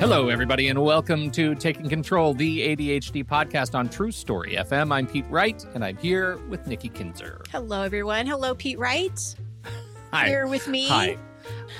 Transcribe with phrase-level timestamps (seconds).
[0.00, 4.90] Hello, everybody, and welcome to Taking Control, the ADHD podcast on True Story FM.
[4.94, 7.42] I'm Pete Wright, and I'm here with Nikki Kinzer.
[7.52, 8.26] Hello, everyone.
[8.26, 9.36] Hello, Pete Wright.
[10.10, 10.26] Hi.
[10.26, 10.88] Here with me.
[10.88, 11.18] Hi.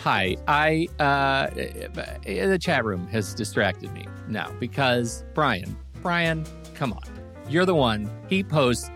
[0.03, 0.37] Hi.
[0.47, 7.03] I uh the chat room has distracted me now because Brian, Brian, come on.
[7.49, 8.11] You're the one.
[8.29, 8.91] He posts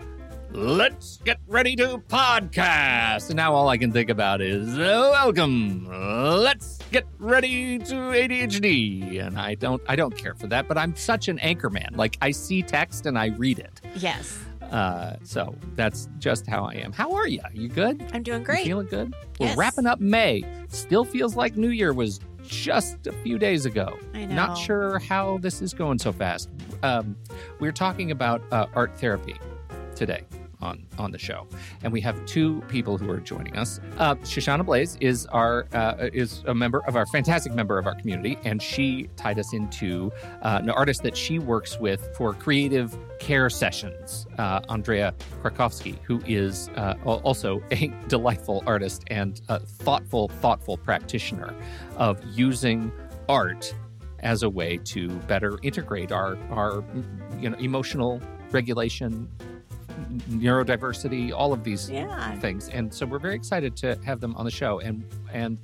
[0.55, 3.27] Let's get ready to podcast.
[3.27, 5.85] And now all I can think about is uh, welcome.
[5.89, 9.19] Let's get ready to ADHD.
[9.25, 11.89] And I don't I don't care for that, but I'm such an anchor man.
[11.97, 13.81] Like I see text and I read it.
[13.97, 14.39] Yes,
[14.71, 16.93] Uh, so that's just how I am.
[16.93, 17.41] How are you?
[17.53, 18.01] You good?
[18.13, 18.65] I'm doing You great.
[18.65, 19.13] feeling good?
[19.41, 19.57] We're Yes.
[19.57, 20.45] wrapping up May.
[20.69, 23.99] Still feels like New Year was just a few days ago.
[24.13, 24.35] I know.
[24.35, 26.49] Not sure how this is going so fast.
[26.81, 27.17] Um,
[27.59, 29.35] we're talking about uh, art therapy
[29.95, 30.23] today
[30.65, 31.47] on on the show,
[31.83, 33.79] and we have two people who are joining us.
[33.97, 37.95] Uh, Shoshana Blaze is our uh, is a member of our fantastic member of our
[37.95, 40.11] community, and she tied us into
[40.41, 44.27] uh, an artist that she works with for creative care sessions.
[44.37, 51.53] Uh, Andrea Krakowski, who is uh, also a delightful artist and a thoughtful, thoughtful practitioner
[51.97, 52.91] of using
[53.29, 53.73] art
[54.19, 56.83] as a way to better integrate our our
[57.39, 58.21] you know emotional
[58.51, 59.29] regulation
[60.29, 62.35] neurodiversity all of these Yeah.
[62.39, 65.57] things and so we're very excited to have them on the show and and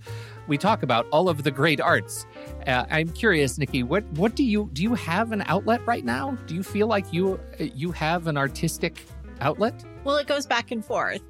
[0.47, 2.25] we talk about all of the great arts
[2.67, 6.31] uh, i'm curious nikki what what do you do you have an outlet right now
[6.47, 9.05] do you feel like you you have an artistic
[9.41, 11.21] outlet Well, it goes back and forth.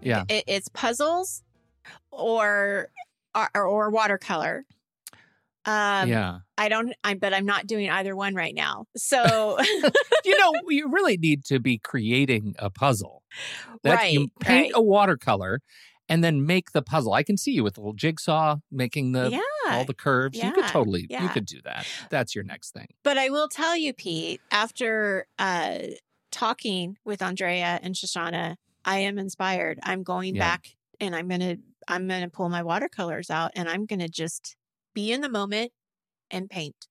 [0.00, 1.42] yeah It, it's puzzles
[2.10, 2.88] or,
[3.34, 4.64] or or watercolor.
[5.66, 6.94] Um, yeah I don't.
[7.04, 8.84] I but I'm not doing either one right now.
[8.96, 9.58] So
[10.24, 13.22] you know you really need to be creating a puzzle
[13.82, 14.72] That's, you Right, paint right.
[14.74, 15.60] a watercolor
[16.08, 19.30] and then make the puzzle i can see you with a little jigsaw making the
[19.30, 19.76] yeah.
[19.76, 22.88] all the curves you could totally yeah, you could do that that's your next thing
[23.04, 25.78] But I will tell you, Pete, after uh,
[26.32, 29.78] talking with Andrea and Shoshana, I am inspired.
[29.82, 30.40] I'm going Yeah.
[30.40, 31.56] back and I'm gonna
[31.88, 34.56] I'm gonna pull my watercolors out and I'm gonna just
[34.94, 35.72] be in the moment
[36.30, 36.88] and paint.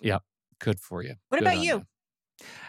[0.00, 0.18] Yeah,
[0.58, 1.82] good for you What Good about on you?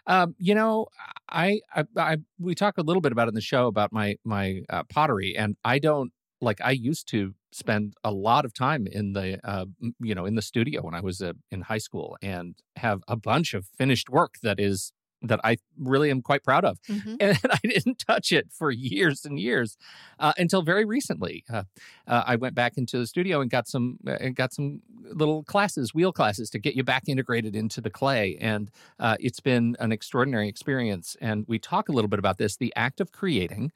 [0.08, 0.88] Um, you know,
[1.30, 4.18] I, I, I, we talk a little bit about it in the show about my
[4.24, 6.62] my uh, pottery, and I don't like.
[6.62, 9.66] I used to spend a lot of time in the, uh,
[10.00, 13.16] you know, in the studio when I was uh, in high school, and have a
[13.16, 14.92] bunch of finished work that is
[15.28, 16.80] that I really am quite proud of.
[16.90, 17.18] Mhm.
[17.20, 19.78] And I didn't touch it for years and years
[20.20, 21.44] uh, until very recently.
[21.52, 21.64] Uh,
[22.08, 25.44] uh, I went back into the studio and got some uh, and got some little
[25.44, 28.38] classes, wheel classes, to get you back integrated into the clay.
[28.40, 31.16] And uh, it's been an extraordinary experience.
[31.22, 33.72] And we talk a little bit about this: the act of creating,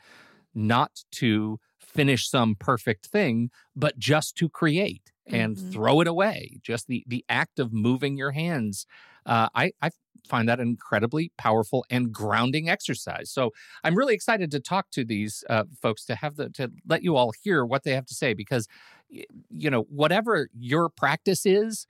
[0.54, 5.72] not to finish some perfect thing, but just to create and Mhm.
[5.72, 6.60] throw it away.
[6.62, 8.86] Just the the act of moving your hands.
[9.26, 9.92] Uh, I I
[10.28, 13.31] find that an incredibly powerful and grounding exercise.
[13.31, 13.51] So
[13.83, 17.16] I'm really excited to talk to these uh, folks to have the to let you
[17.16, 18.68] all hear what they have to say because
[19.10, 21.88] you know whatever your practice is,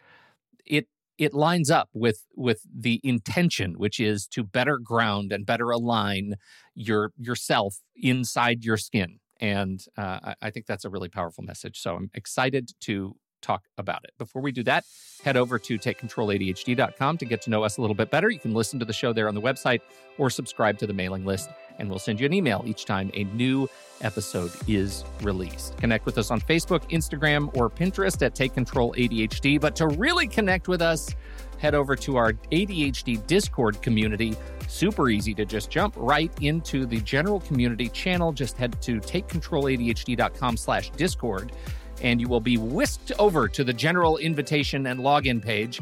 [0.66, 0.88] it
[1.18, 6.36] it lines up with with the intention, which is to better ground and better align
[6.76, 9.20] your yourself inside your skin.
[9.42, 11.80] And uh, I think that's a really powerful message.
[11.80, 14.12] So I'm excited to talk about it.
[14.18, 14.86] Before we do that,
[15.24, 18.30] head over to takecontroladhd.com to get to know us a little bit better.
[18.30, 19.82] You can listen to the show there on the website
[20.18, 23.24] or subscribe to the mailing list, and we'll send you an email each time a
[23.26, 23.70] new
[24.02, 25.78] episode is released.
[25.78, 29.60] Connect with us on Facebook, Instagram, or Pinterest at Take Control ADHD.
[29.60, 31.16] But to really connect with us,
[31.58, 34.36] head over to our ADHD Discord community.
[34.68, 38.32] Super easy to just jump right into the general community channel.
[38.32, 41.52] Just head to takecontroladhd.com slash discord
[42.01, 45.81] and you will be whisked over to the general invitation and login page.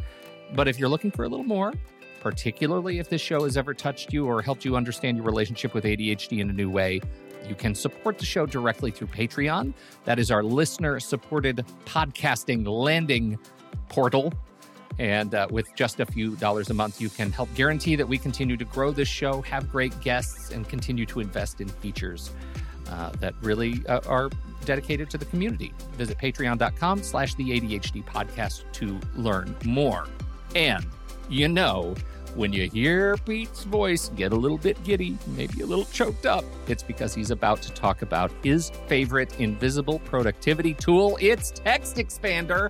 [0.55, 1.73] But if you're looking for a little more,
[2.21, 5.83] particularly if this show has ever touched you or helped you understand your relationship with
[5.83, 7.01] ADHD in a new way,
[7.47, 9.73] you can support the show directly through Patreon.
[10.05, 13.37] That is our listener supported podcasting landing
[13.89, 14.33] portal.
[14.99, 18.17] And uh, with just a few dollars a month, you can help guarantee that we
[18.17, 22.31] continue to grow this show, have great guests, and continue to invest in features
[22.89, 24.29] uh, that really uh, are
[24.67, 25.73] dedicated to the community.
[25.93, 30.07] Visit patreon.com slash the ADHD podcast to learn more.
[30.55, 30.85] And
[31.29, 31.95] you know,
[32.35, 36.45] when you hear Pete's voice get a little bit giddy, maybe a little choked up,
[36.67, 41.17] it's because he's about to talk about his favorite invisible productivity tool.
[41.19, 42.69] It's Text Expander.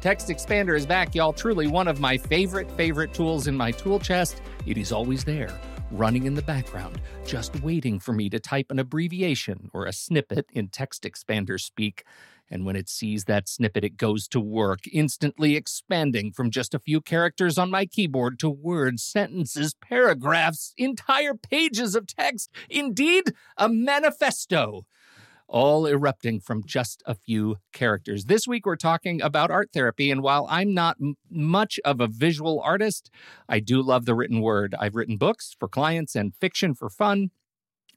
[0.00, 1.32] Text Expander is back, y'all.
[1.32, 4.40] Truly one of my favorite, favorite tools in my tool chest.
[4.66, 5.60] It is always there
[5.92, 10.46] running in the background, just waiting for me to type an abbreviation or a snippet
[10.52, 12.04] in text expander speak.
[12.50, 16.78] And when it sees that snippet, it goes to work, instantly expanding from just a
[16.78, 22.50] few characters on my keyboard to words, sentences, paragraphs, entire pages of text.
[22.68, 24.86] Indeed, a manifesto
[25.52, 28.24] all erupting from just a few characters.
[28.24, 30.10] This week, we're talking about art therapy.
[30.10, 33.10] And while I'm not m- much of a visual artist,
[33.48, 34.74] I do love the written word.
[34.80, 37.30] I've written books for clients and fiction for fun.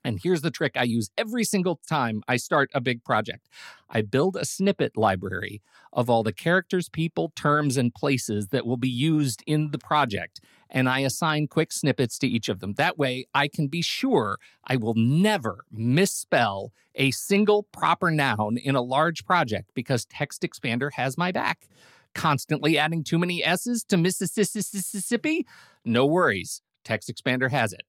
[0.05, 3.49] And here's the trick I use every single time I start a big project
[3.89, 8.77] I build a snippet library of all the characters, people, terms, and places that will
[8.77, 10.41] be used in the project.
[10.69, 12.73] And I assign quick snippets to each of them.
[12.73, 18.75] That way, I can be sure I will never misspell a single proper noun in
[18.75, 21.67] a large project because Text Expander has my back.
[22.13, 25.47] Constantly adding too many S's to Mississippi?
[25.83, 26.61] No worries.
[26.83, 27.83] Text Expander has it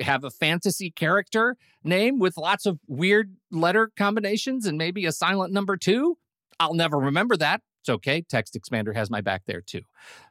[0.00, 5.52] have a fantasy character name with lots of weird letter combinations and maybe a silent
[5.52, 6.16] number two,
[6.58, 7.60] I'll never remember that.
[7.80, 8.22] It's okay.
[8.22, 9.82] Text Expander has my back there too.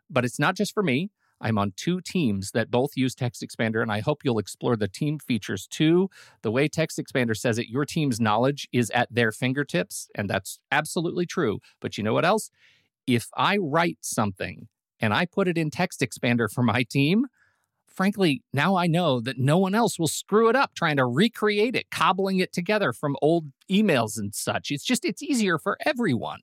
[0.09, 1.11] But it's not just for me.
[1.41, 4.87] I'm on two teams that both use Text Expander, and I hope you'll explore the
[4.87, 6.09] team features too.
[6.43, 10.59] The way Text Expander says it, your team's knowledge is at their fingertips, and that's
[10.71, 11.59] absolutely true.
[11.79, 12.51] But you know what else?
[13.07, 14.67] If I write something
[14.99, 17.25] and I put it in Text Expander for my team,
[17.93, 21.75] frankly, now I know that no one else will screw it up trying to recreate
[21.75, 24.71] it, cobbling it together from old emails and such.
[24.71, 26.39] It's just, it's easier for everyone.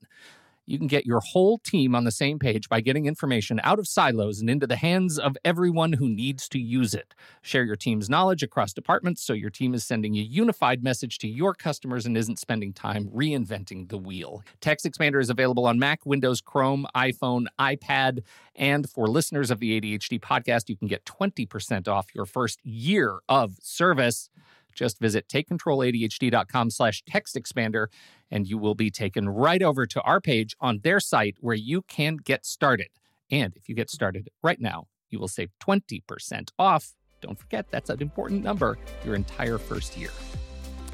[0.69, 3.87] You can get your whole team on the same page by getting information out of
[3.87, 7.15] silos and into the hands of everyone who needs to use it.
[7.41, 11.27] Share your team's knowledge across departments so your team is sending a unified message to
[11.27, 14.43] your customers and isn't spending time reinventing the wheel.
[14.61, 18.19] Text Expander is available on Mac, Windows, Chrome, iPhone, iPad,
[18.55, 23.21] and for listeners of the ADHD podcast, you can get 20% off your first year
[23.27, 24.29] of service.
[24.79, 27.87] Just visit takecontroladhd.com slash text expander
[28.31, 31.81] and you will be taken right over to our page on their site where you
[31.81, 32.87] can get started.
[33.29, 36.93] And if you get started right now, you will save 20% off.
[37.19, 40.11] Don't forget, that's an important number your entire first year.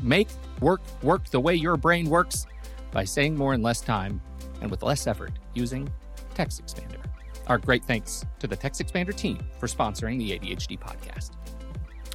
[0.01, 0.29] Make
[0.61, 2.47] work work the way your brain works
[2.91, 4.19] by saying more in less time
[4.61, 5.87] and with less effort using
[6.33, 7.05] Text Expander.
[7.45, 11.33] Our great thanks to the Text Expander team for sponsoring the ADHD podcast.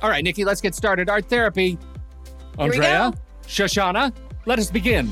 [0.02, 1.11] All right, Nikki, let's get started.
[1.11, 1.79] Art therapy.
[2.59, 3.12] Andrea,
[3.47, 4.14] Shoshana,
[4.47, 5.11] let us begin.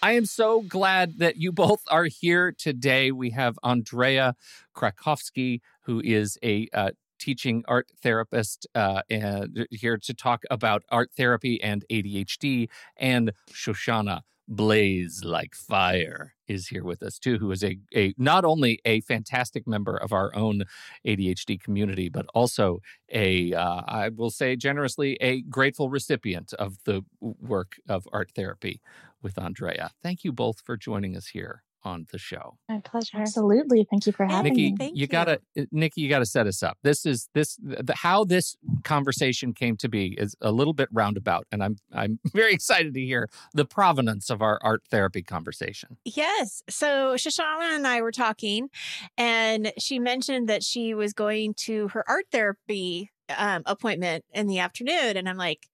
[0.00, 3.10] I am so glad that you both are here today.
[3.10, 4.36] We have Andrea
[4.76, 11.10] Krakowski, who is a uh, teaching art therapist, uh, and here to talk about art
[11.16, 17.62] therapy and ADHD, and Shoshana blaze like fire is here with us too who is
[17.64, 20.64] a, a not only a fantastic member of our own
[21.06, 22.80] adhd community but also
[23.12, 28.80] a uh, I will say generously a grateful recipient of the work of art therapy
[29.22, 29.90] with andrea.
[30.02, 32.58] Thank you both for joining us here on the show.
[32.68, 33.18] My pleasure.
[33.18, 33.86] Absolutely.
[33.88, 34.86] Thank you for having Nikki, me.
[34.86, 36.78] You, you, gotta, uh, Nikki, you gotta set us up.
[36.82, 41.46] This is this the, how this conversation came to be is a little bit roundabout,
[41.52, 45.96] and I'm I'm very excited to hear the provenance of our art therapy conversation.
[46.04, 46.62] Yes.
[46.68, 48.68] So Shoshana and I were talking,
[49.16, 54.58] and she mentioned that she was going to her art therapy um, appointment in the
[54.58, 55.68] afternoon, and I'm like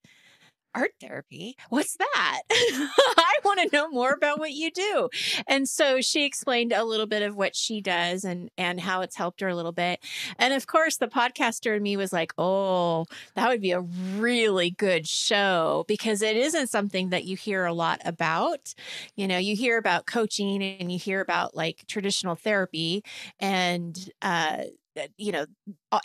[0.74, 1.56] art therapy?
[1.68, 2.42] What's that?
[2.50, 5.08] I want to know more about what you do.
[5.46, 9.16] And so she explained a little bit of what she does and and how it's
[9.16, 10.00] helped her a little bit.
[10.38, 14.70] And of course the podcaster in me was like oh that would be a really
[14.70, 18.74] good show because it isn't something that you hear a lot about.
[19.16, 23.04] You know you hear about coaching and you hear about like traditional therapy
[23.38, 24.64] and uh,
[25.16, 25.46] you know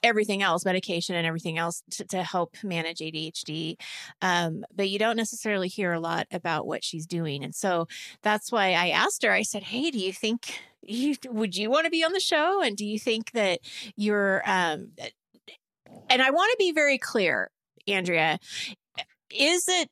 [0.03, 3.75] everything else medication and everything else to, to help manage adhd
[4.21, 7.87] um, but you don't necessarily hear a lot about what she's doing and so
[8.21, 11.83] that's why i asked her i said hey do you think you would you want
[11.85, 12.61] to be on the show?
[12.61, 13.59] And do you think that
[13.97, 14.91] you're um,
[16.09, 17.51] and i want to be very clear
[17.87, 18.39] andrea
[19.31, 19.89] is it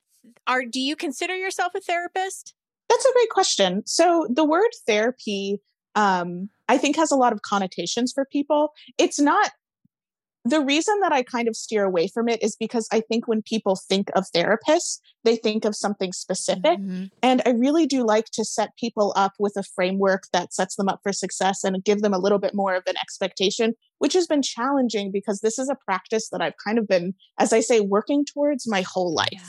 [0.47, 2.53] are do you consider yourself a therapist?
[2.89, 3.83] That's a great question.
[3.85, 5.59] So the word therapy
[5.95, 8.71] um, I think has a lot of connotations for people.
[8.97, 9.51] It's not
[10.47, 13.41] the reason that I kind of steer away from it is because I think when
[13.41, 16.79] people think of therapists, they think of something specific.
[16.79, 17.05] Mm-hmm.
[17.23, 20.87] And I really do like to set people up with a framework that sets them
[20.87, 24.27] up for success and give them a little bit more of an expectation, which has
[24.27, 27.79] been challenging because this is a practice that I've kind of been, as I say,
[27.79, 29.27] working towards my whole life.
[29.31, 29.39] Yeah.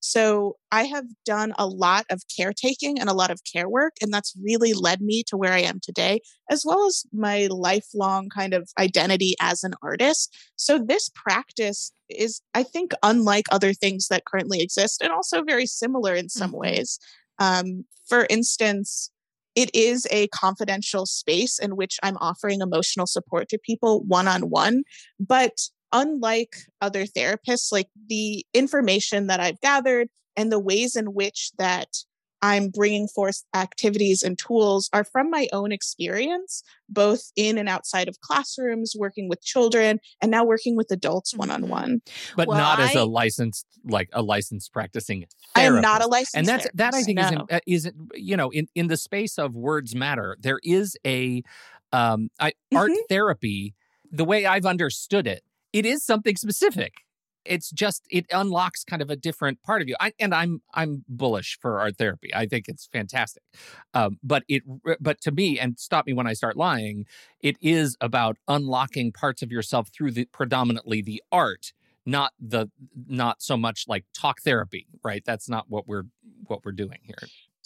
[0.00, 4.12] So I have done a lot of caretaking and a lot of care work, and
[4.12, 8.54] that's really led me to where I am today, as well as my lifelong kind
[8.54, 10.36] of identity as an artist.
[10.56, 15.66] So this practice is, I think, unlike other things that currently exist and also very
[15.66, 16.60] similar in some mm-hmm.
[16.60, 16.98] ways.
[17.38, 19.10] Um, for instance,
[19.58, 24.50] it is a confidential space in which I'm offering emotional support to people one on
[24.50, 24.84] one.
[25.18, 25.58] But
[25.90, 31.88] unlike other therapists, like the information that I've gathered and the ways in which that
[32.42, 38.08] I'm bringing forth activities and tools are from my own experience, both in and outside
[38.08, 42.00] of classrooms, working with children, and now working with adults one on one.
[42.36, 45.26] But well, not I, as a licensed, like a licensed practicing.
[45.54, 45.56] Therapist.
[45.56, 47.46] I am not a licensed, and that's that I think no.
[47.50, 50.36] Uh, is is you know in in the space of words matter.
[50.40, 51.42] There is a
[51.92, 53.00] um, I, art mm-hmm.
[53.08, 53.74] therapy.
[54.10, 55.42] The way I've understood it,
[55.72, 56.94] it is something specific
[57.48, 59.96] it's just it unlocks kind of a different part of you.
[60.00, 62.30] I, and I'm I'm bullish for art therapy.
[62.34, 63.42] I think it's fantastic.
[63.94, 64.62] Um, but it
[65.00, 67.06] but to me, and stop me when I start lying,
[67.40, 71.72] it is about unlocking parts of yourself through the predominantly the art
[72.06, 72.68] not the
[73.06, 76.04] not so much like talk therapy right that's not what we're
[76.46, 77.18] what we're doing here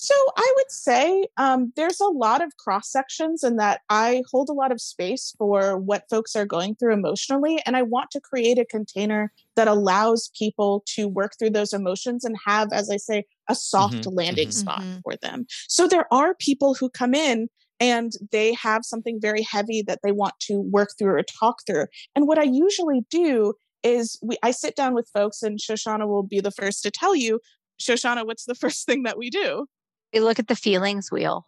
[0.02, 4.48] so I would say um, there's a lot of cross sections in that I hold
[4.48, 7.62] a lot of space for what folks are going through emotionally.
[7.64, 12.24] And I want to create a container that allows people to work through those emotions
[12.24, 14.10] and have, as I say, a soft mm-hmm.
[14.16, 14.58] landing mm-hmm.
[14.58, 14.98] spot mm-hmm.
[15.04, 15.46] for them.
[15.68, 17.46] So there are people who come in
[17.78, 21.86] and they have something very heavy that they want to work through or talk through.
[22.16, 23.54] And what I usually do
[23.84, 27.14] is we I sit down with folks and Shoshana will be the first to tell
[27.14, 27.38] you,
[27.80, 29.68] Shoshana, what's the first thing that we do?
[30.12, 31.46] We look at the feelings wheel.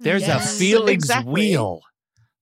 [0.00, 1.32] There's yes, a feelings exactly.
[1.32, 1.80] wheel.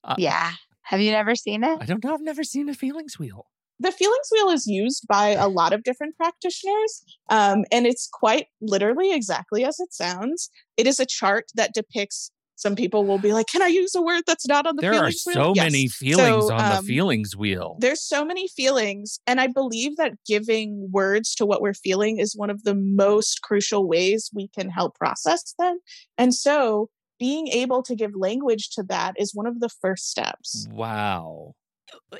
[0.03, 0.53] Uh, yeah.
[0.83, 1.79] Have you never seen it?
[1.81, 2.15] I don't know.
[2.15, 3.47] I've never seen a feelings wheel.
[3.81, 8.47] The feelings wheel is used by a lot of different practitioners, um, and it's quite
[8.61, 10.51] literally exactly as it sounds.
[10.77, 14.03] It is a chart that depicts some people will be like, "Can I use a
[14.03, 15.65] word that's not on the?" There are so yes.
[15.65, 17.77] many feelings so, on um, the feelings wheel.
[17.79, 22.37] There's so many feelings, and I believe that giving words to what we're feeling is
[22.37, 25.79] one of the most crucial ways we can help process them.
[26.19, 30.67] And so, being able to give language to that is one of the first steps.
[30.71, 31.55] Wow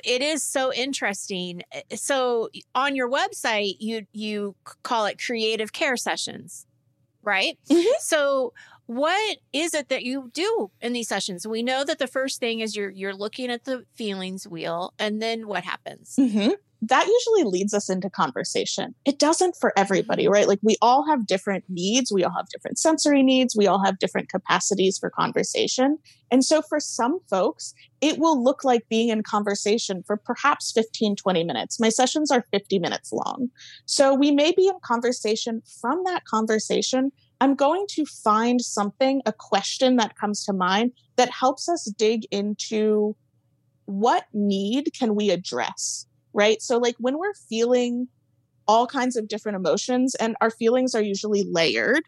[0.03, 5.97] it is so interesting eh, so on your website you you call it creative care
[5.97, 6.65] sessions
[7.23, 7.87] right mm-hmm.
[7.99, 8.53] so
[8.85, 11.47] what is it that you do in these sessions?
[11.47, 15.21] We know that the first thing is you're you're looking at the feelings wheel, and
[15.21, 16.15] then what happens?
[16.19, 16.51] Mm-hmm.
[16.85, 18.93] That usually leads us into conversation.
[19.05, 20.49] It doesn't for everybody, right?
[20.49, 23.99] Like we all have different needs, we all have different sensory needs, we all have
[23.99, 25.97] different capacities for conversation.
[26.29, 31.15] And so for some folks, it will look like being in conversation for perhaps 15,
[31.15, 31.79] 20 minutes.
[31.79, 33.47] My sessions are 50 minutes long.
[33.85, 35.61] So we may be in conversation.
[35.79, 37.13] From that conversation,
[37.43, 42.23] I'm going to find something, a question that comes to mind that helps us dig
[42.31, 43.17] into
[43.83, 46.61] what need can we address, right?
[46.61, 48.07] So, like when we're feeling
[48.65, 52.03] all kinds of different emotions, and our feelings are usually layered,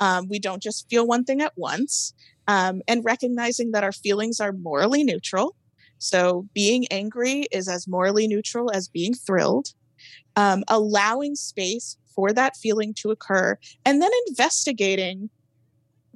[0.00, 2.12] um, we don't just feel one thing at once,
[2.46, 5.56] um, and recognizing that our feelings are morally neutral.
[5.96, 9.68] So, being angry is as morally neutral as being thrilled.
[10.36, 15.30] Um, allowing space for that feeling to occur and then investigating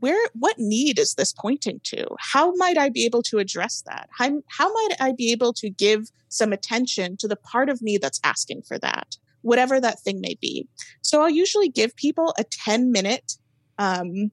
[0.00, 2.06] where what need is this pointing to?
[2.20, 4.08] How might i be able to address that?
[4.16, 7.98] How, how might i be able to give some attention to the part of me
[7.98, 10.68] that's asking for that whatever that thing may be?
[11.02, 13.34] So i'll usually give people a 10 minute
[13.78, 14.30] um,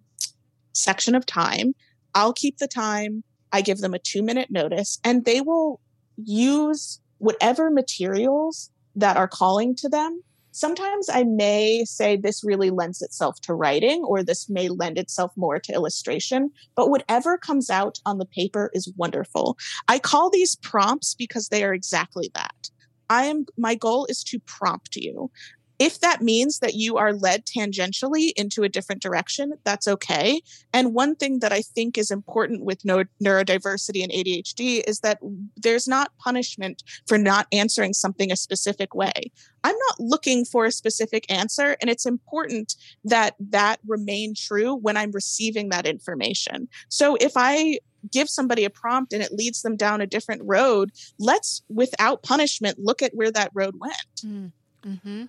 [0.74, 1.74] section of time.
[2.14, 3.24] I'll keep the time.
[3.52, 5.80] I give them a two minute notice and they will
[6.18, 10.22] use whatever materials that are calling to them
[10.56, 15.34] sometimes I may say this really lends itself to writing or this may lend itself
[15.36, 19.58] more to illustration, but whatever comes out on the paper is wonderful.
[19.90, 22.70] I call these prompts because they are exactly that.
[23.10, 25.30] I am my goal is to prompt you.
[25.78, 30.42] If that means that you are led tangentially into a different direction, that's okay.
[30.74, 35.20] And one thing that I think is important with neurodiversity and ADHD is that
[35.58, 39.32] there's not punishment for not answering something a specific way.
[39.64, 44.96] I'm not looking for a specific answer, and it's important that that remain true when
[44.96, 46.68] I'm receiving that information.
[46.90, 47.80] So if I
[48.12, 52.78] give somebody a prompt and it leads them down a different road, let's, without punishment,
[52.80, 54.16] look at where that road went.
[54.24, 54.52] Mm.
[54.86, 55.24] Mm-hmm.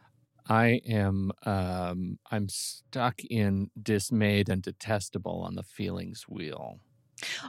[0.49, 6.79] I am um, I'm stuck in dismayed and detestable on the feelings wheel.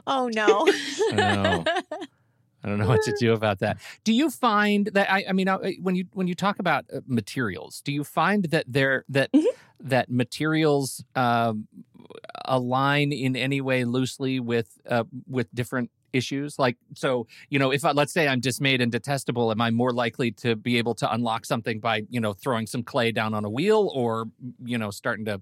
[0.06, 0.66] Oh no.
[1.12, 1.64] I know.
[2.64, 3.78] I don't know what to do about that.
[4.02, 7.00] Do you find that I, I mean uh, when you when you talk about uh,
[7.06, 9.46] materials, do you find that there that mm-hmm.
[9.88, 11.68] that materials um,
[12.44, 17.84] align in any way loosely with uh, with different issues like so you know if
[17.84, 21.12] I, let's say i'm dismayed and detestable am i more likely to be able to
[21.12, 24.26] unlock something by you know throwing some clay down on a wheel or
[24.64, 25.40] you know starting to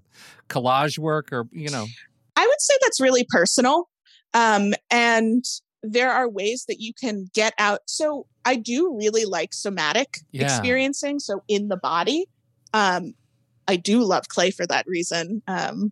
[0.49, 1.85] collage work or you know
[2.35, 3.89] i would say that's really personal
[4.33, 5.45] um and
[5.83, 10.43] there are ways that you can get out so i do really like somatic yeah.
[10.43, 12.25] experiencing so in the body
[12.73, 13.13] um
[13.67, 15.91] i do love clay for that reason um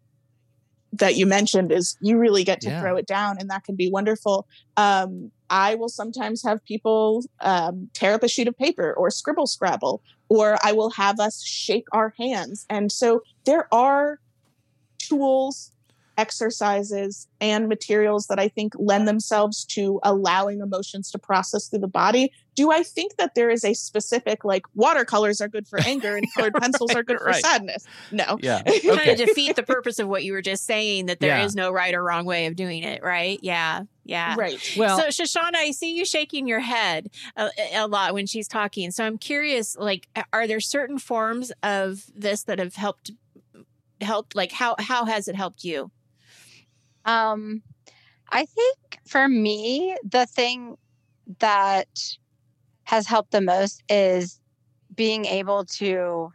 [0.97, 2.81] that you mentioned is you really get to yeah.
[2.81, 4.47] throw it down and that can be wonderful
[4.77, 9.47] um, i will sometimes have people um, tear up a sheet of paper or scribble
[9.47, 14.19] scrabble or i will have us shake our hands and so there are
[14.97, 15.71] tools
[16.17, 21.87] exercises and materials that I think lend themselves to allowing emotions to process through the
[21.87, 22.31] body.
[22.55, 26.25] Do I think that there is a specific like watercolors are good for anger and
[26.33, 27.43] colored right, pencils are good for right.
[27.43, 27.85] sadness?
[28.11, 28.37] No.
[28.41, 28.61] Yeah.
[28.85, 28.97] Okay.
[28.97, 31.43] kind of defeat the purpose of what you were just saying that there yeah.
[31.43, 33.39] is no right or wrong way of doing it, right?
[33.41, 33.83] Yeah.
[34.03, 34.35] Yeah.
[34.37, 34.59] Right.
[34.77, 38.91] Well, so Shoshana, I see you shaking your head a, a, lot when she's talking.
[38.91, 43.11] So I'm curious, like, are there certain forms of this that have helped
[44.01, 45.91] helped like how how has it helped you
[47.05, 47.61] um,
[48.31, 50.77] I think for me, the thing
[51.39, 51.87] that
[52.83, 54.39] has helped the most is
[54.95, 56.31] being able to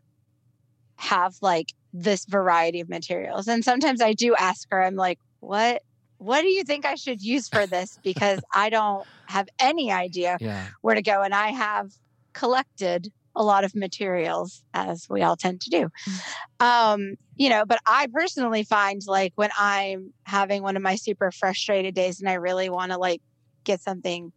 [0.97, 3.49] have like this variety of materials.
[3.49, 5.83] And sometimes I do ask her, I'm like, what
[6.19, 7.99] what do you think I should use for this?
[8.05, 10.67] Because I don't have any idea yeah.
[10.83, 11.23] where to go.
[11.23, 11.93] And I have
[12.35, 16.67] collected a lot of materials as we all tend to do mm-hmm.
[16.67, 21.33] um you know but i personally find like when i'm having one of my super
[21.33, 23.23] frustrated days and i really want to like
[23.65, 24.31] get something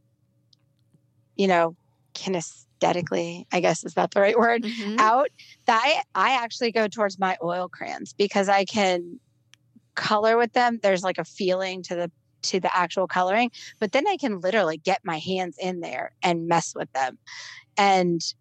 [1.36, 1.76] you know
[2.13, 4.96] kinesthetically i guess is that the right word mm-hmm.
[5.00, 5.28] out
[5.66, 5.82] that
[6.16, 9.20] I, I actually go towards my oil crayons because i can
[9.96, 12.12] color with them there's like a feeling to the
[12.42, 16.48] to the actual coloring but then i can literally get my hands in there and
[16.48, 17.18] mess with them
[17.78, 18.34] and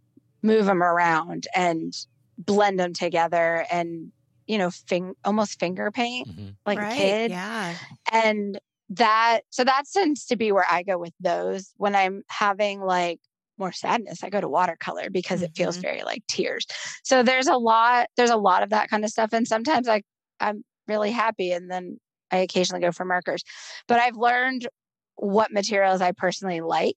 [0.43, 1.95] move them around and
[2.39, 4.11] blend them together and
[4.47, 6.49] you know fing- almost finger paint mm-hmm.
[6.67, 7.75] like right, a kid yeah
[8.11, 8.59] and
[8.91, 13.21] that so that tends to be where i go with those when i'm having like
[13.59, 15.47] more sadness i go to watercolor because mm-hmm.
[15.47, 15.83] it feels mm-hmm.
[15.83, 16.67] very like tears
[17.05, 20.03] so there's a lot there's a lot of that kind of stuff and sometimes i
[20.41, 21.99] i'm really happy and then
[22.31, 23.45] i occasionally go for markers
[23.87, 24.69] but i've learned
[25.17, 26.97] what materials i personally like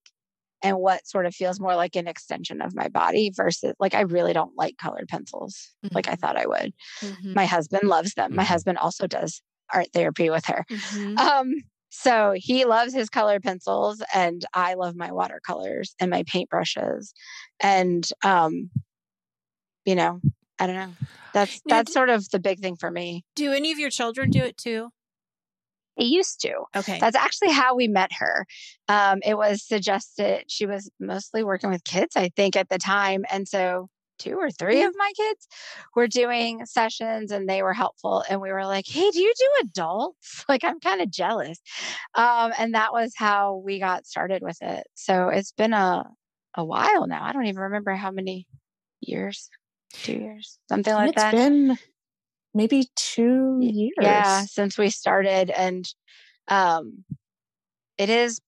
[0.65, 4.01] and what sort of feels more like an extension of my body versus like I
[4.01, 5.95] really don't like colored pencils mm-hmm.
[5.95, 6.21] like I mm-hmm.
[6.21, 6.73] thought I would.
[7.01, 7.33] Mm-hmm.
[7.33, 8.35] My husband loves them.
[8.35, 8.51] My mm-hmm.
[8.51, 10.65] husband also does art therapy with her.
[10.69, 11.17] Mm-hmm.
[11.19, 11.53] Um
[11.89, 17.13] so he loves his colored pencils and I love my watercolors and my paintbrushes.
[17.59, 18.71] And um
[19.85, 20.19] you know,
[20.57, 20.93] I don't know.
[21.33, 23.23] That's now, that's sort of the big thing for me.
[23.35, 24.89] Do any of your children do it too?
[25.97, 26.53] It used to.
[26.75, 26.99] Okay.
[26.99, 28.45] That's actually how we met her.
[28.87, 33.25] Um, it was suggested she was mostly working with kids, I think, at the time.
[33.29, 35.47] And so two or three of my kids
[35.95, 38.23] were doing sessions and they were helpful.
[38.29, 40.45] And we were like, hey, do you do adults?
[40.49, 41.59] Like, I'm kind of jealous.
[42.13, 44.85] Um, and that was how we got started with it.
[44.93, 46.05] So it's been a,
[46.55, 47.23] a while now.
[47.23, 48.47] I don't even remember how many
[49.01, 49.49] years,
[49.91, 51.33] two years, something like it's that.
[51.33, 51.77] It's been
[52.55, 53.93] maybe two years.
[54.01, 55.51] Yeah, since we started.
[55.51, 55.85] And
[56.47, 57.03] um,
[57.97, 58.39] it is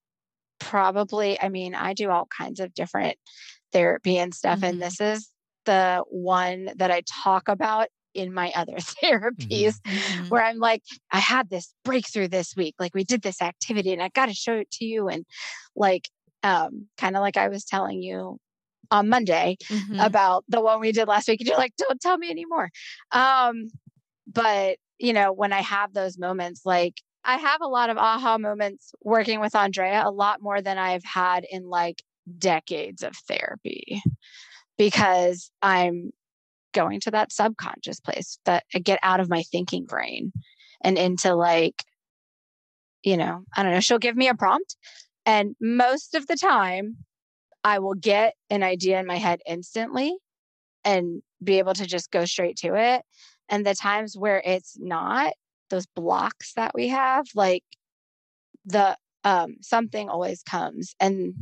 [0.59, 3.17] probably, I mean, I do all kinds of different
[3.73, 4.57] therapy and stuff.
[4.57, 4.65] Mm-hmm.
[4.65, 5.29] And this is
[5.65, 10.29] the one that I talk about in my other therapies mm-hmm.
[10.29, 12.75] where I'm like, I had this breakthrough this week.
[12.79, 15.09] Like we did this activity and I got to show it to you.
[15.09, 15.25] And
[15.75, 16.09] like,
[16.43, 18.39] um, kind of like I was telling you
[18.89, 19.99] on Monday mm-hmm.
[19.99, 21.41] about the one we did last week.
[21.41, 22.69] And you're like, don't tell me anymore.
[23.11, 23.67] Um,
[24.37, 28.37] but, you know, when I have those moments, like I have a lot of aha
[28.37, 32.03] moments working with Andrea, a lot more than I've had in like
[32.37, 33.99] decades of therapy
[34.77, 36.11] because I'm
[36.71, 40.31] going to that subconscious place that I get out of my thinking brain
[40.83, 41.83] and into like,
[43.01, 44.75] you know, I don't know, she'll give me a prompt.
[45.25, 46.97] And most of the time,
[47.63, 50.15] I will get an idea in my head instantly
[50.85, 53.01] and be able to just go straight to it.
[53.49, 55.33] And the times where it's not,
[55.69, 57.63] those blocks that we have, like
[58.65, 60.95] the um, something always comes.
[60.99, 61.33] And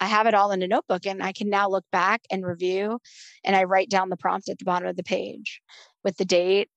[0.00, 2.98] I have it all in a notebook and I can now look back and review
[3.44, 5.60] and I write down the prompt at the bottom of the page
[6.04, 6.68] with the date.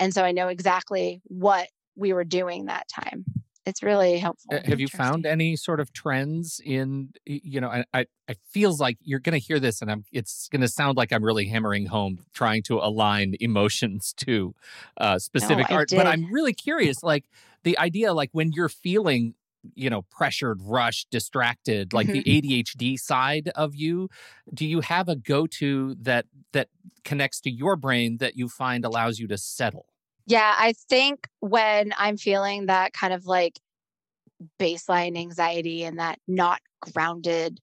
[0.00, 3.24] And so I know exactly what we were doing that time
[3.66, 4.58] it's really helpful.
[4.64, 7.68] Have you found any sort of trends in you know?
[7.68, 10.04] I I, I feels like you're going to hear this, and I'm.
[10.12, 14.54] It's going to sound like I'm really hammering home trying to align emotions to
[14.98, 15.88] uh, specific no, art.
[15.90, 17.24] But I'm really curious, like
[17.62, 19.34] the idea, like when you're feeling
[19.74, 22.20] you know pressured rushed distracted like mm-hmm.
[22.22, 24.10] the adhd side of you
[24.52, 26.68] do you have a go-to that that
[27.02, 29.86] connects to your brain that you find allows you to settle
[30.26, 33.58] yeah, I think when I'm feeling that kind of like
[34.58, 37.60] baseline anxiety and that not grounded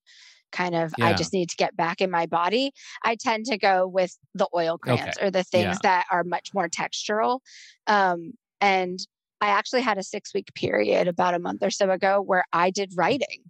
[0.51, 1.07] kind of yeah.
[1.07, 2.71] I just need to get back in my body,
[3.03, 5.25] I tend to go with the oil crayons okay.
[5.25, 5.77] or the things yeah.
[5.83, 7.39] that are much more textural.
[7.87, 8.99] Um, and
[9.39, 12.69] I actually had a six week period about a month or so ago where I
[12.69, 13.41] did writing.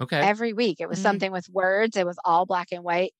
[0.00, 0.18] Okay.
[0.18, 0.80] Every week.
[0.80, 1.02] It was mm-hmm.
[1.02, 1.96] something with words.
[1.96, 3.12] It was all black and white.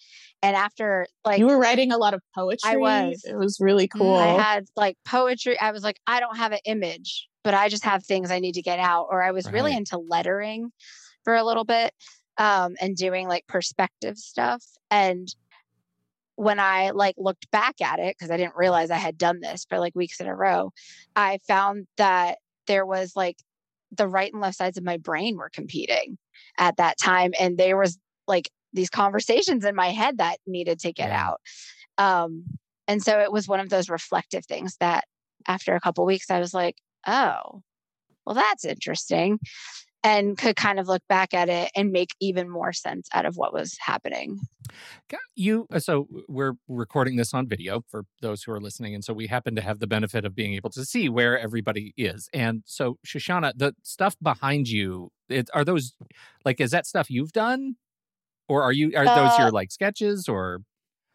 [0.43, 2.71] And after like You were writing a lot of poetry.
[2.71, 3.25] I was.
[3.25, 4.17] It was really mm, cool.
[4.17, 5.59] I had like poetry.
[5.61, 8.55] I was like, I don't have an image, but I just have things I need
[8.55, 9.09] to get out.
[9.11, 9.55] Or I was right.
[9.55, 10.73] really into lettering
[11.25, 11.93] for a little bit
[12.39, 14.65] um, and doing like perspective stuff.
[14.91, 15.29] And
[16.37, 19.67] when I like looked back at it, because I didn't realize I had done this
[19.69, 20.73] for like weeks in a row,
[21.15, 23.37] I found that there was like
[23.93, 26.17] the right and left sides of my brain were competing
[26.59, 30.93] at that time and there was like these conversations in my head that needed to
[30.93, 31.27] get yeah.
[31.27, 31.41] out
[31.99, 32.45] um
[32.87, 35.05] and so it was one of those reflective things that
[35.49, 36.77] after a couple weeks i was like
[37.07, 37.63] oh
[38.25, 39.39] well that's interesting
[40.03, 43.37] and could kind of look back at it and make even more sense out of
[43.37, 44.41] what was happening.
[45.35, 49.13] You uh, so we're recording this on video for those who are listening, and so
[49.13, 52.29] we happen to have the benefit of being able to see where everybody is.
[52.33, 55.95] And so, Shoshana, the stuff behind you, it, are those
[56.45, 57.77] like is that stuff you've done,
[58.49, 60.61] or are you are uh, those your like sketches or?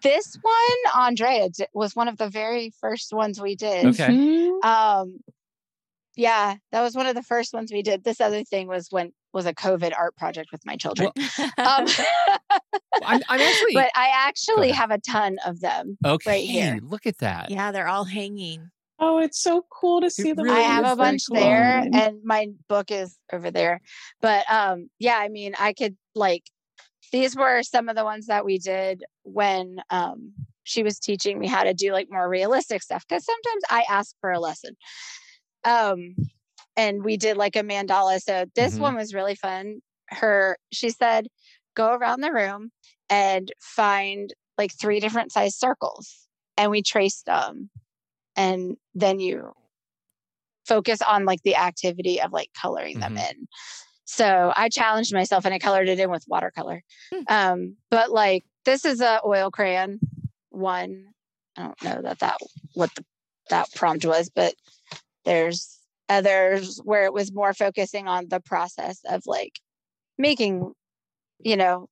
[0.02, 3.86] This one, Andrea, was one of the very first ones we did.
[3.86, 4.08] Okay.
[4.10, 4.70] Mm-hmm.
[4.70, 5.20] Um,
[6.16, 8.04] yeah, that was one of the first ones we did.
[8.04, 11.12] This other thing was when was a COVID art project with my children.
[11.16, 11.88] Well, um,
[13.04, 15.98] I'm, I'm, actually, but I actually have a ton of them.
[16.06, 16.80] Okay, right here.
[16.82, 17.52] Look at that.
[17.52, 18.70] Yeah, they're all hanging.
[18.98, 20.46] Oh, it's so cool to see them.
[20.46, 21.38] Really I have a bunch cool.
[21.38, 23.82] there, and my book is over there.
[24.22, 26.44] But um, yeah, I mean, I could like
[27.12, 30.32] these were some of the ones that we did when um
[30.64, 34.16] she was teaching me how to do like more realistic stuff because sometimes I ask
[34.20, 34.76] for a lesson
[35.66, 36.16] um,
[36.78, 38.20] and we did like a mandala.
[38.22, 38.82] So this mm-hmm.
[38.82, 39.82] one was really fun.
[40.08, 41.28] Her, she said,
[41.76, 42.72] go around the room
[43.10, 46.28] and find like three different size circles.
[46.58, 47.70] And we traced them.
[48.38, 49.54] And then you
[50.66, 53.16] focus on like the activity of like coloring mm-hmm.
[53.16, 53.48] them in.
[54.06, 56.84] So I challenged myself and I colored it in with watercolor.
[57.14, 57.22] Hmm.
[57.28, 60.00] Um, but like this is a oil crayon
[60.50, 61.06] one.
[61.58, 62.38] I don't know that that
[62.74, 63.04] what the
[63.50, 64.54] that prompt was, but
[65.26, 69.60] there's others where it was more focusing on the process of like
[70.18, 70.72] making,
[71.40, 71.88] you know,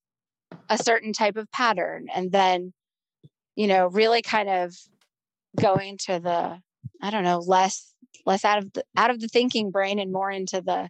[0.70, 2.74] a certain type of pattern and then,
[3.56, 4.76] you know, really kind of
[5.60, 6.60] going to the,
[7.02, 7.94] I don't know, less
[8.26, 10.90] less out of the out of the thinking brain and more into the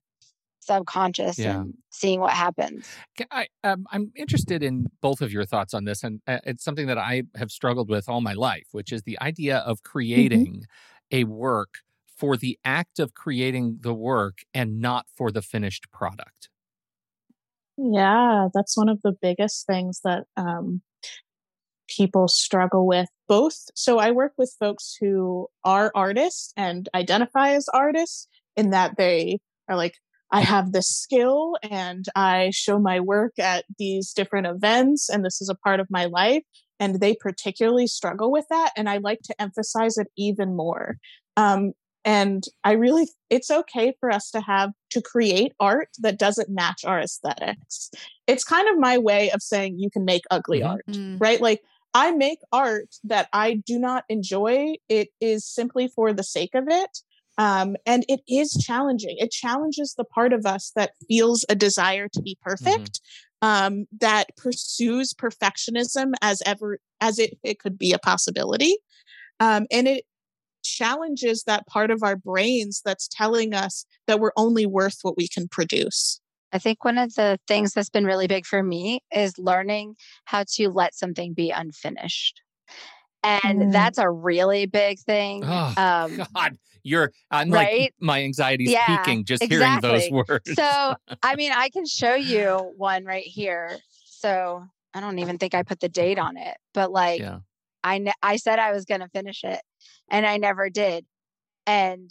[0.59, 1.61] subconscious yeah.
[1.61, 2.87] and seeing what happens.
[3.31, 6.87] I, um, I'm interested in both of your thoughts on this, and uh, it's something
[6.87, 9.91] that I have struggled with all my life, which is the idea of mm-hmm.
[9.91, 11.17] creating mm-hmm.
[11.17, 11.75] a work
[12.23, 16.47] for the act of creating the work and not for the finished product.
[17.75, 20.81] Yeah, that's one of the biggest things that um,
[21.89, 23.09] people struggle with.
[23.27, 23.65] Both.
[23.75, 29.39] So I work with folks who are artists and identify as artists in that they
[29.67, 29.95] are like,
[30.31, 35.41] I have this skill and I show my work at these different events and this
[35.41, 36.43] is a part of my life.
[36.79, 38.71] And they particularly struggle with that.
[38.77, 40.95] And I like to emphasize it even more.
[41.35, 41.73] Um,
[42.05, 46.83] And I really, it's okay for us to have to create art that doesn't match
[46.85, 47.89] our aesthetics.
[48.27, 50.69] It's kind of my way of saying you can make ugly Mhm.
[50.69, 51.17] art, Mm.
[51.19, 51.39] right?
[51.41, 51.61] Like
[51.93, 54.75] I make art that I do not enjoy.
[54.89, 56.99] It is simply for the sake of it.
[57.37, 59.15] Um, and it is challenging.
[59.17, 63.01] It challenges the part of us that feels a desire to be perfect,
[63.41, 68.77] um, that pursues perfectionism as ever as it, it could be a possibility.
[69.39, 70.05] Um, and it
[70.63, 75.27] challenges that part of our brains that's telling us that we're only worth what we
[75.27, 76.19] can produce.
[76.51, 79.95] I think one of the things that's been really big for me is learning
[80.25, 82.41] how to let something be unfinished.
[83.23, 83.71] And Mm.
[83.71, 85.43] that's a really big thing.
[85.45, 90.53] Oh, um, God, you're I'm like my anxiety's Yeah, peaking just hearing those words.
[90.53, 93.79] so, I mean, I can show you one right here.
[94.05, 97.39] So, I don't even think I put the date on it, but like yeah.
[97.83, 99.61] I ne- I said I was going to finish it
[100.09, 101.05] and I never did.
[101.65, 102.09] And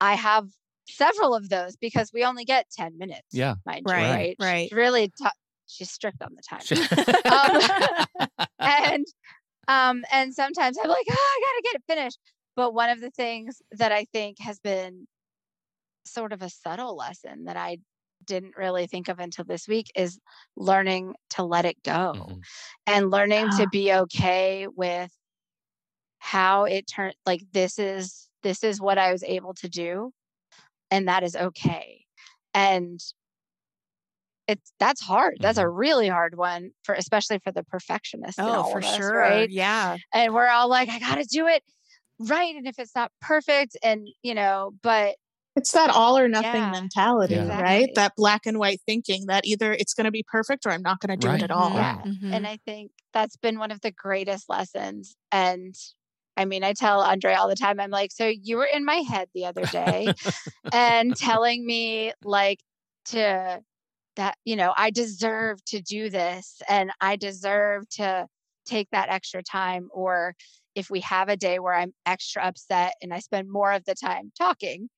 [0.00, 0.48] I have
[0.88, 3.28] several of those because we only get 10 minutes.
[3.32, 3.54] Yeah.
[3.66, 4.36] Mind you, Right, right?
[4.40, 4.62] right.
[4.68, 5.28] She's really tou-
[5.66, 6.60] she's strict on the time.
[8.28, 9.06] Um, and
[9.68, 12.18] um and sometimes I'm like, "Oh, I got to get it finished."
[12.56, 15.06] But one of the things that I think has been
[16.04, 17.78] sort of a subtle lesson that I
[18.24, 20.18] didn't really think of until this week is
[20.56, 22.42] learning to let it go Mhm.
[22.86, 23.56] and learning Ah.
[23.56, 25.12] to be okay with
[26.18, 30.12] how it turned like this is this is what I was able to do
[30.90, 32.04] and that is okay.
[32.54, 33.00] And
[34.46, 35.38] it's that's hard.
[35.40, 38.38] That's a really hard one for especially for the perfectionist.
[38.38, 39.14] Oh, for us, sure.
[39.14, 39.50] right?
[39.50, 39.96] Yeah.
[40.12, 41.62] And we're all like, I gotta do it
[42.20, 42.54] right.
[42.54, 45.16] And if it's not perfect, and you know, but
[45.60, 47.60] It's that all or nothing Yeah, mentality, Yeah.
[47.60, 47.82] right?
[47.82, 47.92] exactly.
[47.94, 51.00] That black and white thinking that either it's going to be perfect or I'm not
[51.00, 51.40] going to do Right.
[51.40, 51.76] it at all.
[51.76, 51.96] Yeah.
[52.04, 52.34] Mhm.
[52.34, 55.16] And I think that's been one of the greatest lessons.
[55.30, 55.74] And
[56.36, 58.96] I mean, I tell Andre all the time, I'm like, so you were in my
[58.96, 60.14] head the other day
[60.72, 62.60] and telling me like
[63.06, 63.62] to
[64.16, 68.26] that, you know, I deserve to do this and I deserve to
[68.66, 69.88] take that extra time.
[69.92, 70.34] Or
[70.74, 73.94] if we have a day where I'm extra upset and I spend more of the
[73.94, 74.88] time talking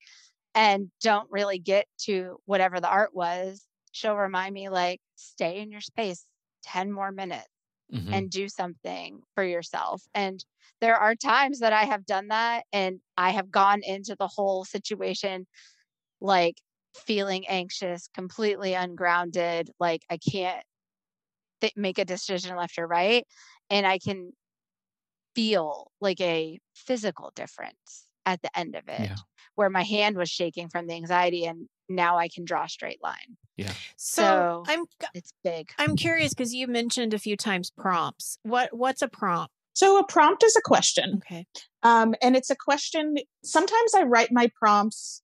[0.55, 5.71] and don't really get to whatever the art was, she'll remind me like, stay in
[5.71, 6.25] your space
[6.63, 7.47] 10 more minutes
[7.89, 8.13] Mhm.
[8.13, 10.03] and do something for yourself.
[10.13, 10.43] And
[10.81, 14.65] there are times that I have done that and I have gone into the whole
[14.65, 15.47] situation
[16.21, 16.61] like
[16.95, 20.63] feeling anxious, completely ungrounded, like I can't
[21.61, 23.25] th- make a decision left or right.
[23.69, 24.33] And I can
[25.35, 29.15] feel like a physical difference at the end of it Yeah.
[29.55, 33.01] Where my hand was shaking from the anxiety and now I can draw a straight
[33.03, 33.37] line.
[33.57, 35.69] So, So- I'm It's big.
[35.77, 38.37] I'm curious because you mentioned a few times prompts.
[38.43, 39.51] What what's a prompt?
[39.73, 41.21] So a prompt is a question.
[41.25, 41.45] Okay.
[41.81, 43.15] Um, and it's a question.
[43.43, 45.21] Sometimes I write my prompts,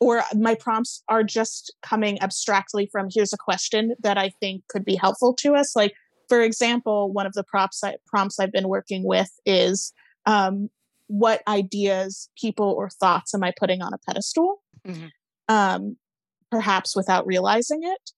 [0.00, 4.84] or my prompts are just coming abstractly from here's a question that I think could
[4.84, 5.76] be helpful to us.
[5.76, 5.92] Like,
[6.28, 9.92] for example, one of the prompts, I, prompts I've been working with is
[10.26, 10.70] um,
[11.12, 14.62] what ideas, people, or thoughts am I putting on a pedestal?
[14.88, 15.10] Mhm.
[15.46, 15.98] Um,
[16.50, 18.12] perhaps without realizing it.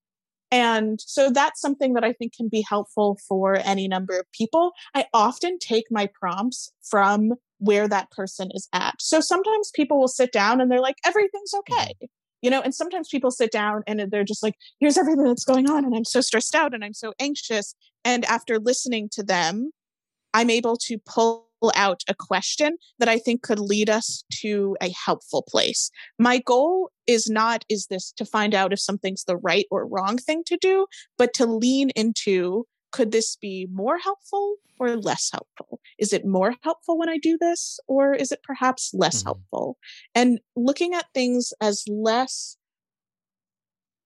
[0.52, 4.70] And so that's something that I think can be helpful for any number of people.
[4.94, 8.94] I often take my prompts from where that person is at.
[9.00, 11.94] So sometimes people will sit down and they're like, everything's okay.
[12.42, 15.68] You know, and sometimes people sit down and they're just like, here's everything that's going
[15.68, 15.84] on.
[15.84, 17.74] And I'm so stressed out and I'm so anxious.
[18.04, 19.72] And after listening to them,
[20.34, 24.92] I'm able to pull out a question that I think could lead us to a
[25.04, 25.90] helpful place.
[26.18, 30.18] My goal is not, is this to find out if something's the right or wrong
[30.18, 30.86] thing to do,
[31.18, 35.80] but to lean into, could this be more helpful or less helpful?
[35.98, 39.26] Is it more helpful when I do this or is it perhaps less Mhm.
[39.26, 39.78] helpful?
[40.14, 42.56] And looking at things as less,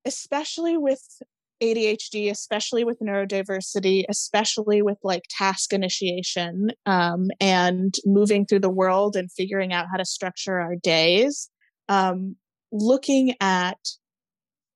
[0.05, 1.23] especially with
[1.63, 9.17] ADHD, especially with neurodiversity, especially with like task initiation um, and moving through the world
[9.17, 11.51] and figuring out how to structure our days,
[11.89, 12.37] um,
[12.73, 13.79] looking at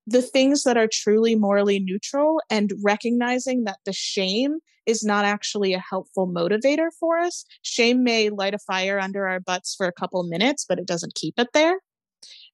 [0.06, 5.74] the things that are truly morally neutral and recognizing that the shame is not actually
[5.74, 7.44] a helpful motivator for us.
[7.62, 11.14] Shame may light a fire under our butts for a couple minutes, but it doesn't
[11.14, 11.78] keep it there.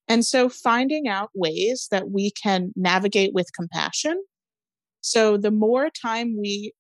[0.09, 4.23] And so finding out ways that we can navigate with compassion.
[5.01, 6.73] So the more time we,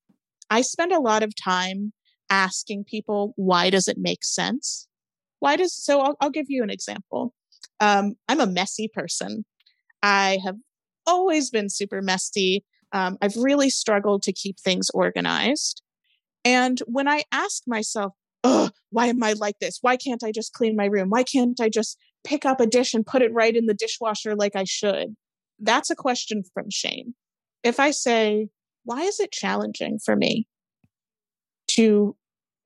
[0.50, 1.92] I spend a lot of time
[2.30, 4.88] asking people, why does it make sense?
[5.40, 7.34] Why does, so I'll, I'll give you an example.
[7.80, 9.44] Um, I'm a messy person.
[10.02, 10.56] I have
[11.06, 12.64] always been super messy.
[12.92, 15.82] Um, I've really struggled to keep things organized.
[16.44, 18.14] And when I ask myself,
[18.44, 19.78] oh, why am I like this?
[19.80, 21.10] Why can't I just clean my room?
[21.10, 24.36] Why can't I just pick up a dish and put it right in the dishwasher
[24.36, 25.16] like I should?
[25.58, 27.14] That's a question from shame.
[27.64, 28.48] If I say,
[28.84, 30.46] why is it challenging for me
[31.68, 32.14] to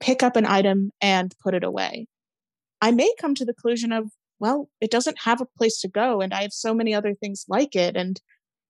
[0.00, 2.06] pick up an item and put it away?
[2.80, 6.20] I may come to the conclusion of, well, it doesn't have a place to go,
[6.20, 7.96] and I have so many other things like it.
[7.96, 8.20] And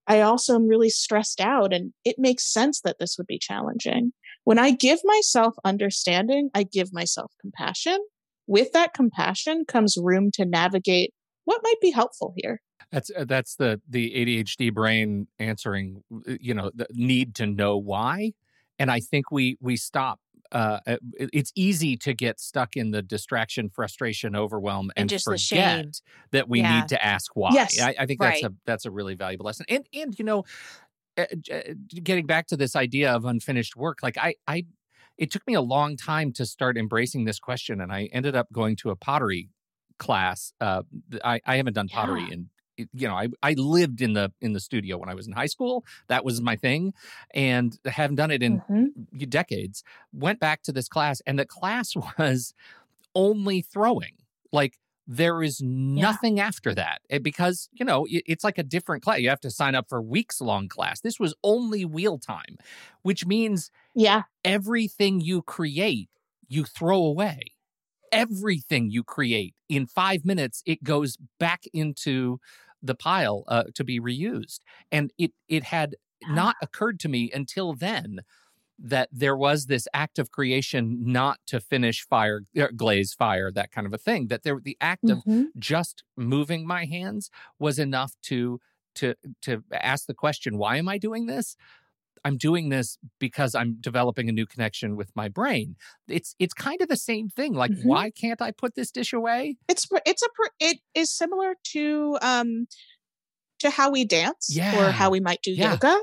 [0.07, 4.13] I also am really stressed out, and it makes sense that this would be challenging.
[4.45, 7.99] When I give myself understanding, I give myself compassion.
[8.47, 11.13] With that compassion comes room to navigate
[11.45, 12.61] what might be helpful here.
[12.91, 16.03] That's uh, that's the the ADHD brain answering,
[16.41, 18.33] you know, the need to know why.
[18.79, 20.19] And I think we we stop
[20.53, 20.81] uh,
[21.17, 26.01] it's easy to get stuck in the distraction, frustration, overwhelm, and, and forget
[26.31, 26.81] that we yeah.
[26.81, 27.51] need to ask why.
[27.53, 27.81] Yes.
[27.81, 28.39] I, I think right.
[28.43, 29.67] that's a that's a really valuable lesson.
[29.69, 30.45] And and you know,
[31.17, 31.25] uh,
[32.03, 34.67] getting back to this idea of unfinished work, like I I,
[35.23, 38.53] it took me a long time to start embracing this question, and I ended up
[38.53, 39.51] going to a pottery
[39.99, 40.53] class.
[40.61, 40.83] Uh,
[41.25, 42.35] I I haven't done pottery yeah.
[42.35, 45.33] in you know, I, I lived in the in the studio when I was in
[45.35, 45.85] high school.
[46.09, 46.93] That was my thing,
[47.33, 49.19] and haven't done it in mm-hmm.
[49.29, 49.85] decades.
[50.13, 52.53] Went back to this class, and the class was
[53.15, 54.15] only throwing.
[54.51, 54.79] Like
[55.17, 56.47] there is nothing yeah.
[56.47, 59.21] after that eh, because you know it's like a different class.
[59.21, 61.01] You have to sign up for weeks long class.
[61.01, 62.57] This was only wheel time,
[63.03, 66.09] which means yeah, everything you create
[66.49, 67.41] you throw away
[68.13, 72.39] everything you create in five minutes it goes back into
[72.83, 74.59] the pile uh, to be reused
[74.91, 75.97] and it it had
[76.29, 78.21] not occurred to me until then
[78.85, 83.71] that there was this act of creation not to finish fire er, glaze fire that
[83.71, 85.41] kind of a thing that there the act mm-hmm.
[85.41, 88.59] of just moving my hands was enough to
[88.95, 91.57] to to ask the question why am i doing this
[92.25, 95.77] I'm doing this because I'm developing a new connection with my brain.
[96.07, 97.53] It's it's kind of the same thing.
[97.53, 97.89] Like, mm-hmm.
[97.89, 99.57] why can't I put this dish away?
[99.69, 100.29] It's it's a
[100.61, 102.67] it is similar to um
[103.59, 104.79] to how we dance yeah.
[104.79, 105.73] or how we might do yeah.
[105.73, 105.99] yoga.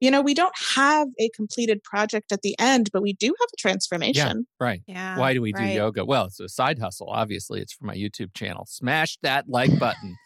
[0.00, 3.48] You know, we don't have a completed project at the end, but we do have
[3.52, 4.46] a transformation.
[4.60, 4.82] Yeah, right.
[4.86, 5.18] Yeah.
[5.18, 5.74] Why do we do right.
[5.74, 6.04] yoga?
[6.04, 7.08] Well, it's a side hustle.
[7.10, 8.64] Obviously, it's for my YouTube channel.
[8.66, 10.16] Smash that like button.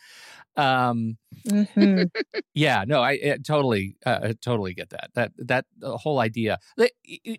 [0.56, 2.04] Um, mm-hmm.
[2.54, 5.10] yeah, no, I, I totally, uh, totally get that.
[5.14, 6.58] That that the whole idea.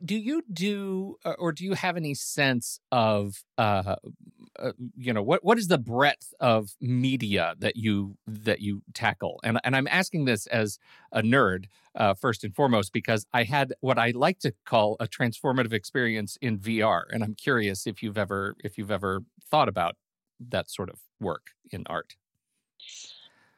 [0.03, 3.95] Do you do, or do you have any sense of, uh,
[4.59, 9.39] uh, you know, what what is the breadth of media that you that you tackle?
[9.43, 10.79] And and I'm asking this as
[11.11, 15.07] a nerd, uh, first and foremost, because I had what I like to call a
[15.07, 19.95] transformative experience in VR, and I'm curious if you've ever if you've ever thought about
[20.39, 22.15] that sort of work in art.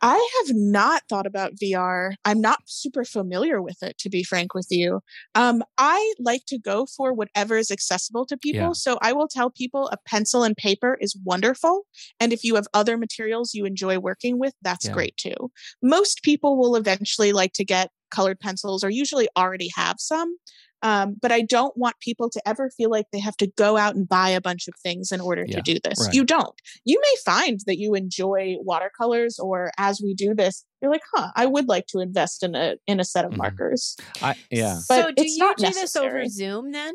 [0.02, 2.14] I have not thought about VR.
[2.26, 5.02] I'm not super familiar with it, to be frank with you.
[5.34, 8.60] Um, I like to go for whatever is accessible to people.
[8.60, 8.74] Yeah.
[8.74, 11.88] So I will tell people a pencil and paper is wonderful.
[12.20, 14.94] And if you have other materials you enjoy working with, that's yeah.
[14.94, 15.52] great too.
[15.82, 20.38] Most people will eventually like to get colored pencils or usually already have some.
[20.86, 23.96] Um, but I don't want people to ever feel like they have to go out
[23.96, 26.00] and buy a bunch of things in order yeah, to do this.
[26.00, 26.14] Right.
[26.14, 26.54] You don't.
[26.84, 31.32] You may find that you enjoy watercolors, or as we do this, you're like, huh,
[31.36, 33.40] I would like to invest in a in a set of mm-hmm.
[33.40, 33.98] markers.
[34.22, 34.80] I, yeah.
[34.88, 35.74] But so do you do necessary.
[35.74, 36.94] this over Zoom then?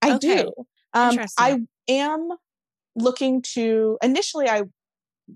[0.00, 0.44] I okay.
[0.44, 0.52] do.
[0.92, 2.28] Um, I am
[2.94, 4.62] looking to initially I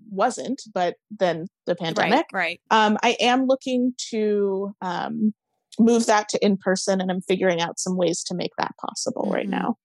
[0.09, 2.27] wasn't, but then the pandemic.
[2.33, 2.61] Right.
[2.71, 2.87] right.
[2.87, 5.35] Um, I am looking to um,
[5.79, 9.25] move that to in person and I'm figuring out some ways to make that possible
[9.25, 9.35] mm-hmm.
[9.35, 9.77] right now.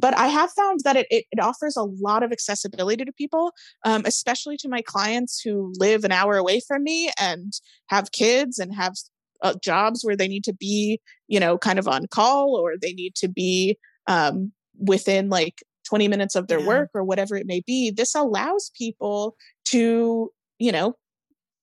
[0.00, 3.50] But I have found that it, it, it, offers a lot of accessibility to people,
[3.84, 7.52] um, especially to my clients who live an hour away from me and
[7.88, 8.94] have kids and have
[9.42, 12.92] uh, jobs where they need to be, you know, kind of on call or they
[12.92, 13.76] need to be
[14.06, 16.66] um, within like 20 minutes of their yeah.
[16.66, 17.90] work or whatever it may be.
[17.90, 20.94] This allows people to, you know,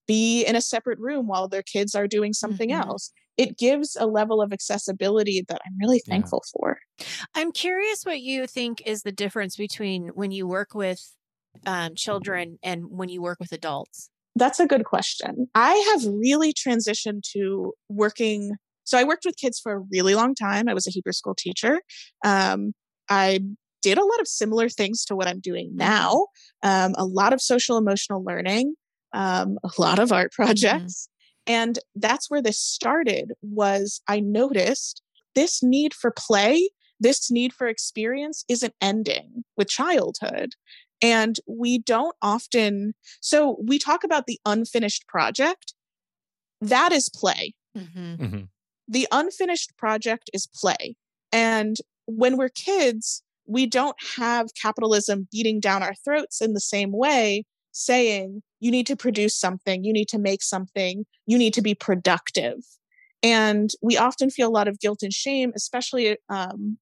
[0.08, 2.90] be in a separate room while their kids are doing something mm-hmm.
[2.90, 3.12] else.
[3.38, 6.60] It gives a level of accessibility that I'm really thankful yeah.
[6.60, 6.78] for.
[7.34, 11.02] I'm curious what you think is the difference between when you work with
[11.66, 14.10] um, children and when you work with adults.
[14.36, 15.48] That's a good question.
[15.56, 18.52] I have really transitioned to working.
[18.84, 20.68] So I worked with kids for a really long time.
[20.68, 21.82] I was a Hebrew school teacher.
[22.24, 22.74] Um,
[23.10, 23.40] I
[23.82, 25.78] did a lot of similar things to what I'm doing mm-hmm.
[25.78, 26.28] now.
[26.64, 28.76] Um, a lot of social emotional learning
[29.16, 30.44] um, a lot of art mm-hmm.
[30.44, 31.08] projects.
[31.08, 31.54] Mm-hmm.
[31.54, 35.02] And that's where this started was I noticed
[35.36, 40.54] this need for play, this need for experience isn't ending with childhood.
[41.02, 45.74] And we don't often, so we talk about the unfinished project.
[46.62, 47.54] That is play.
[47.78, 48.16] Mm-hmm.
[48.16, 48.42] Mm-hmm.
[48.88, 50.96] The unfinished project is play.
[51.32, 56.92] And when we're kids, we don't have capitalism beating down our throats in the same
[56.92, 61.62] way, saying, you need to produce something, you need to make something, you need to
[61.62, 62.56] be productive.
[63.22, 66.80] And we often feel a lot of guilt and shame, especially um,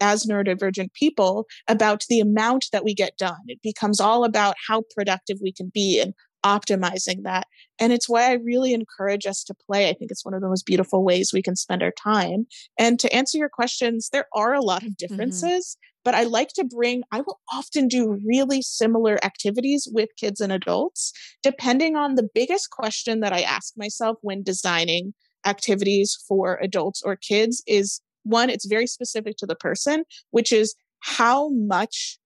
[0.00, 3.38] as neurodivergent people, about the amount that we get done.
[3.46, 7.46] It becomes all about how productive we can be and optimizing that.
[7.78, 9.88] And it's why I really encourage us to play.
[9.88, 12.46] I think it's one of the most beautiful ways we can spend our time.
[12.76, 15.06] And to answer your questions, there are a lot of mm-hmm.
[15.06, 15.76] differences.
[16.04, 20.52] But I like to bring, I will often do really similar activities with kids and
[20.52, 25.14] adults, depending on the biggest question that I ask myself when designing
[25.46, 30.74] activities for adults or kids is one, it's very specific to the person, which is
[31.00, 32.18] how much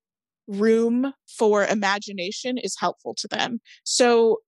[0.47, 3.61] room for imagination is helpful to them.
[3.85, 4.39] So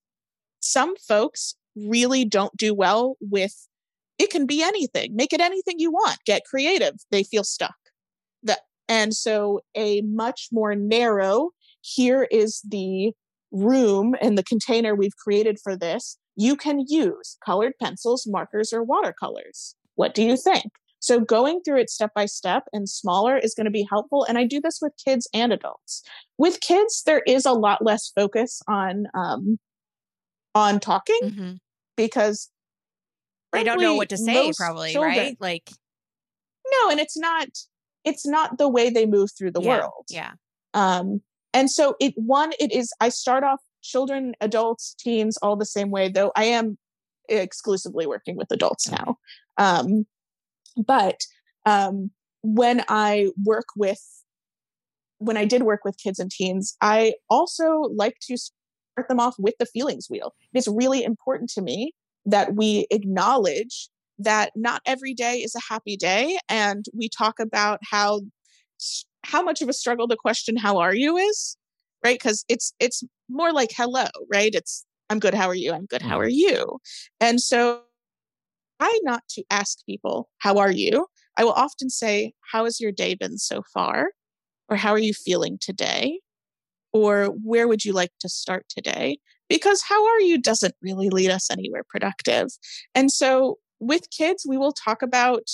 [0.60, 3.54] some folks really don't do well with
[4.18, 5.16] it can be anything.
[5.16, 6.18] Make it anything you want.
[6.26, 6.94] Get creative.
[7.10, 7.74] They feel stuck.
[8.90, 13.12] And so a much more narrow here is the
[13.52, 16.18] room and the container we've created for this.
[16.34, 19.76] You can use colored pencils, markers, or watercolors.
[19.94, 20.72] What do you think?
[20.98, 24.24] So going through it step by step and smaller is going to be helpful.
[24.24, 26.02] And I do this with kids and adults.
[26.36, 29.58] With kids, there is a lot less focus on um,
[30.54, 31.52] on talking mm-hmm.
[31.96, 32.50] because
[33.52, 35.36] they don't know what to say, probably, children, right?
[35.40, 35.70] Like
[36.72, 37.48] no, and it's not
[38.04, 40.06] it's not the way they move through the yeah, world.
[40.08, 40.32] Yeah.
[40.74, 41.20] Um,
[41.52, 45.90] and so it one it is I start off children, adults, teens all the same
[45.90, 46.08] way.
[46.08, 46.78] Though I am
[47.28, 49.16] exclusively working with adults now.
[49.56, 50.06] Um,
[50.76, 51.20] but
[51.66, 52.10] um,
[52.42, 54.00] when I work with,
[55.18, 59.36] when I did work with kids and teens, I also like to start them off
[59.38, 60.34] with the feelings wheel.
[60.52, 61.92] It's really important to me
[62.26, 63.88] that we acknowledge
[64.20, 68.20] that not every day is a happy day, and we talk about how
[69.24, 71.56] how much of a struggle the question "How are you?" is,
[72.04, 72.18] right?
[72.18, 74.54] Because it's it's more like "Hello," right?
[74.54, 75.34] It's I'm good.
[75.34, 75.72] How are you?
[75.72, 76.02] I'm good.
[76.02, 76.20] How mm-hmm.
[76.20, 76.78] are you?
[77.20, 77.82] And so
[78.80, 81.06] try not to ask people, How are you?
[81.36, 84.12] I will often say, How has your day been so far?
[84.68, 86.20] Or how are you feeling today?
[86.92, 89.18] Or where would you like to start today?
[89.48, 92.48] Because how are you doesn't really lead us anywhere productive.
[92.94, 95.50] And so with kids, we will talk about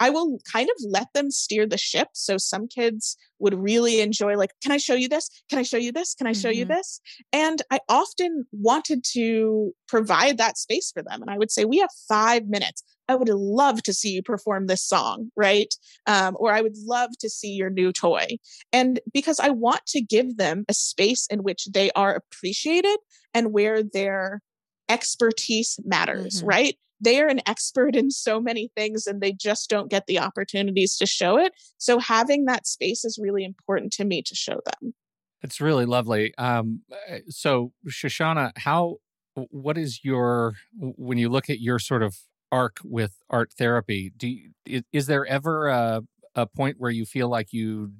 [0.00, 2.08] I will kind of let them steer the ship.
[2.14, 5.30] So some kids would really enjoy, like, can I show you this?
[5.48, 6.14] Can I show you this?
[6.14, 6.58] Can I show mm-hmm.
[6.58, 7.00] you this?
[7.32, 11.22] And I often wanted to provide that space for them.
[11.22, 12.82] And I would say, we have five minutes.
[13.08, 15.72] I would love to see you perform this song, right?
[16.06, 18.26] Um, or I would love to see your new toy.
[18.72, 22.98] And because I want to give them a space in which they are appreciated
[23.32, 24.40] and where their
[24.88, 26.46] expertise matters, mm-hmm.
[26.46, 26.78] right?
[27.04, 30.96] They are an expert in so many things and they just don't get the opportunities
[30.96, 31.52] to show it.
[31.78, 34.94] So having that space is really important to me to show them.
[35.42, 36.34] It's really lovely.
[36.38, 38.96] Um, eh, so Shoshana, how,
[39.34, 42.16] what is your, when you look at your sort of
[42.50, 46.02] arc with art therapy, do you, is there ever a,
[46.34, 47.92] a point where you feel like you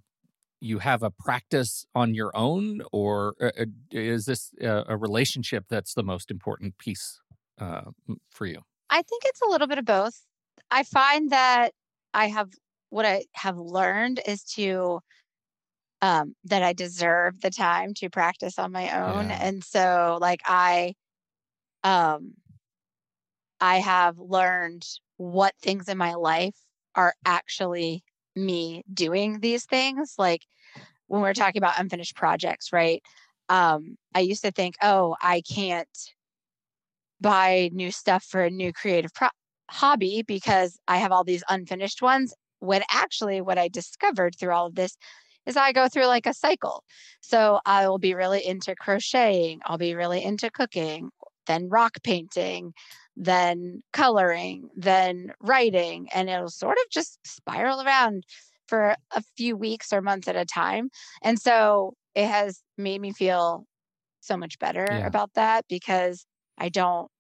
[0.61, 5.67] you have a practice on your own or uh, uh, is this a, a relationship
[5.69, 7.21] that's the most important piece
[7.59, 7.83] uh,
[8.31, 8.63] for you
[8.95, 10.23] I think it's a little bit of both.
[10.71, 11.73] I find that
[12.15, 12.51] I have
[12.91, 15.01] what I have learned is to
[16.03, 19.31] um that I deserve the time to practice on my own.
[19.31, 19.39] Yeah.
[19.41, 20.95] And so like I
[21.85, 22.35] um
[23.61, 24.87] I have learned
[25.17, 26.57] what things in my life
[26.95, 28.05] are actually
[28.37, 30.15] me doing these things.
[30.19, 30.43] Like
[31.09, 33.03] when we're talking about unfinished projects, right?
[33.49, 36.14] Um, I used to think, oh, I can't
[37.25, 39.29] buy new stuff for a new creative pro-
[39.71, 42.35] hobby because I have all these unfinished ones.
[42.61, 44.97] When actually, what I discovered through all of this
[45.47, 46.85] is I go through like a cycle.
[47.23, 51.09] So I will be really into crocheting, I'll be really into cooking,
[51.47, 52.75] then rock painting,
[53.17, 58.25] then coloring, then writing, and it'll sort of just spiral around
[58.69, 60.91] for a few weeks or months at a time.
[61.23, 63.65] And so it has made me feel
[64.21, 65.07] so much better yeah.
[65.07, 66.27] about that because
[66.59, 67.11] I don't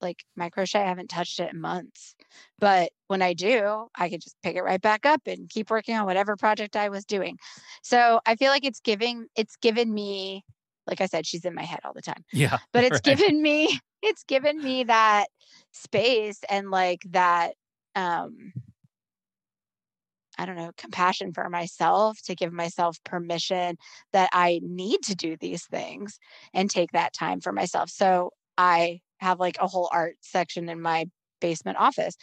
[0.00, 2.14] like my crochet, I haven't touched it in months.
[2.58, 5.96] But when I do, I can just pick it right back up and keep working
[5.96, 7.38] on whatever project I was doing.
[7.82, 10.44] So I feel like it's giving, it's given me,
[10.86, 12.24] like I said, she's in my head all the time.
[12.32, 12.58] Yeah.
[12.72, 13.02] But it's right.
[13.02, 15.26] given me, it's given me that
[15.72, 17.54] space and like that,
[17.94, 18.52] um,
[20.38, 23.76] I don't know, compassion for myself to give myself permission
[24.12, 26.18] that I need to do these things
[26.54, 27.90] and take that time for myself.
[27.90, 31.06] So I have like a whole art section in my
[31.40, 32.16] basement office.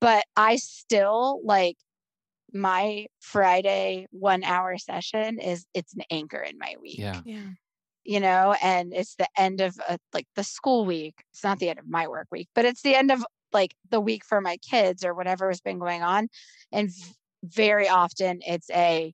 [0.00, 1.76] But I still like
[2.52, 6.98] my Friday one hour session is it's an anchor in my week.
[6.98, 7.20] Yeah.
[7.24, 7.48] Yeah.
[8.04, 11.14] You know, and it's the end of a, like the school week.
[11.32, 14.00] It's not the end of my work week, but it's the end of like the
[14.00, 16.28] week for my kids or whatever has been going on.
[16.70, 16.90] And
[17.42, 19.12] very often it's a,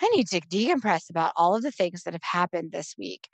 [0.00, 3.28] I need to decompress about all of the things that have happened this week.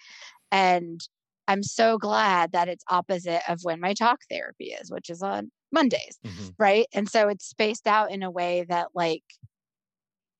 [0.50, 1.00] And
[1.48, 5.50] I'm so glad that it's opposite of when my talk therapy is, which is on
[5.72, 6.54] Mondays Mhm.
[6.58, 9.24] right and so it's spaced out in a way that like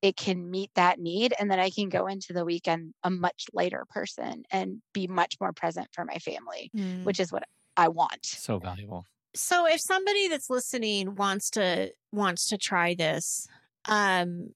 [0.01, 3.45] it can meet that need and then i can go into the weekend a much
[3.53, 7.03] lighter person and be much more present for my family Mm.
[7.03, 7.43] which is what
[7.75, 9.05] i want So valuable.
[9.35, 13.47] so if somebody that's listening wants to wants to try this
[13.85, 14.53] um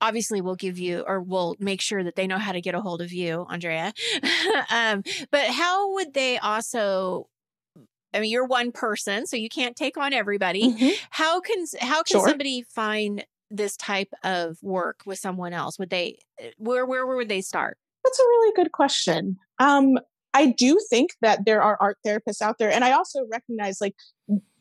[0.00, 2.80] obviously we'll give you or we'll make sure that they know how to get a
[2.80, 3.92] hold of you andrea
[4.70, 7.28] um but how would they also
[8.14, 10.92] i mean you're one person so you can't take on everybody Mhm.
[11.10, 12.28] how can how can Sure.
[12.28, 17.28] somebody find this type of work with someone else would they eh, where where would
[17.28, 19.36] they start That's a really good question.
[19.58, 19.98] Um,
[20.32, 23.94] I do think that there are art therapists out there, and I also recognize like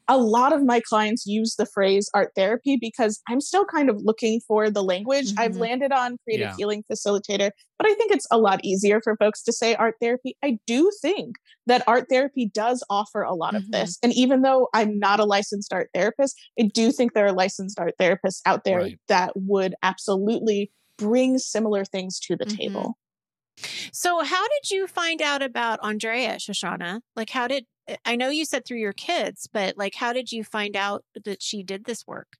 [0.09, 3.97] a lot of my clients use the phrase art therapy because I'm still kind of
[4.01, 5.27] looking for the language.
[5.37, 5.59] I've Mhm.
[5.59, 6.55] landed on creative Yeah.
[6.57, 10.35] healing facilitator, but I think it's a lot easier for folks to say art therapy.
[10.43, 11.35] I do think
[11.67, 13.57] that art therapy does offer a lot Mhm.
[13.57, 13.99] of this.
[14.03, 17.79] And even though I'm not a licensed art therapist, I do think there are licensed
[17.79, 18.99] art therapists out there Right.
[19.07, 22.57] that would absolutely bring similar things to the Mhm.
[22.57, 22.97] table.
[23.91, 27.01] So, how did you find out about Andrea, Shoshana?
[27.15, 27.65] Like, how did
[28.05, 31.41] I know you said through your kids, but like, how did you find out that
[31.41, 32.37] she did this work?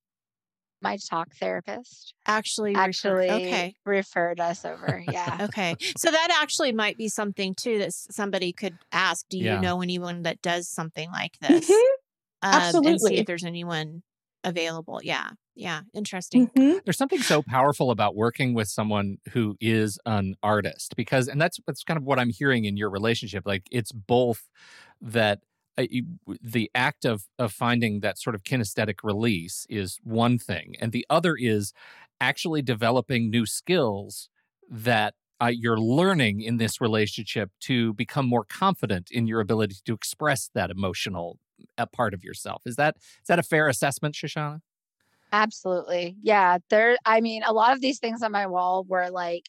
[0.82, 5.76] my talk therapist Actually, refer- actually okay, referred us over yeah okay.
[5.96, 9.26] So that actually might be something too that somebody could ask.
[9.30, 9.60] Do you Yeah.
[9.60, 11.70] know anyone that does something like this?
[11.70, 11.96] Mhm,
[12.44, 14.04] Um, and see if there's anyone
[14.44, 15.02] available.
[15.04, 16.50] Yeah, yeah, interesting.
[16.56, 16.80] mhm.
[16.86, 21.58] There's something so powerful about working with someone who is an artist because, and that's
[21.66, 23.44] that's kind of what I'm hearing in your relationship.
[23.48, 24.48] Like it's both
[25.02, 25.40] that
[25.78, 25.86] uh,
[26.42, 31.06] the act of of finding that sort of kinesthetic release is one thing, and the
[31.10, 31.74] other is
[32.22, 34.30] actually developing new skills
[34.70, 39.94] that uh, you're learning in this relationship to become more confident in your ability to
[39.94, 41.40] express that emotional
[41.78, 42.62] uh, part of yourself.
[42.66, 44.60] Is that is that a fair assessment, Shoshana?
[45.32, 46.16] Absolutely.
[46.22, 46.58] Yeah.
[46.70, 49.44] There, I mean, a lot of these things on my wall were like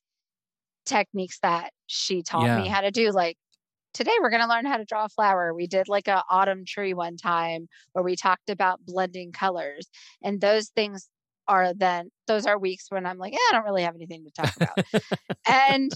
[0.85, 3.11] techniques that she taught me how to do.
[3.11, 3.39] Like
[3.93, 5.55] today, we're going to learn how to draw a flower.
[5.55, 9.88] We did like a autumn tree one time where we talked about blending colors.
[10.22, 11.09] And those things
[11.49, 14.30] are then, those are weeks when I'm like, yeah, I don't really have anything to
[14.30, 14.78] talk about.
[15.47, 15.93] and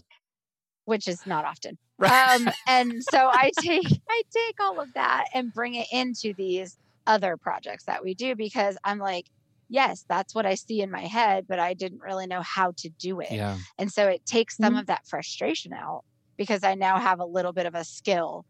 [0.84, 1.78] which is not often.
[2.06, 6.78] Um, and so I take I take all of that and bring it into these
[7.06, 9.26] other projects that we do because I'm like,
[9.68, 12.90] yes, that's what I see in my head, but I didn't really know how to
[12.98, 13.28] do it.
[13.30, 13.56] yeah.
[13.78, 14.80] And so it takes some Mhm.
[14.80, 16.04] of that frustration out
[16.36, 18.46] because I now have a little bit of a skill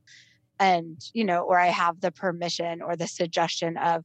[0.59, 4.05] and, you know, or I have the permission or the suggestion of,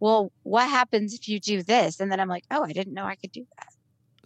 [0.00, 2.00] well, what happens if you do this?
[2.00, 3.68] And then I'm like, oh, I didn't know I could do that.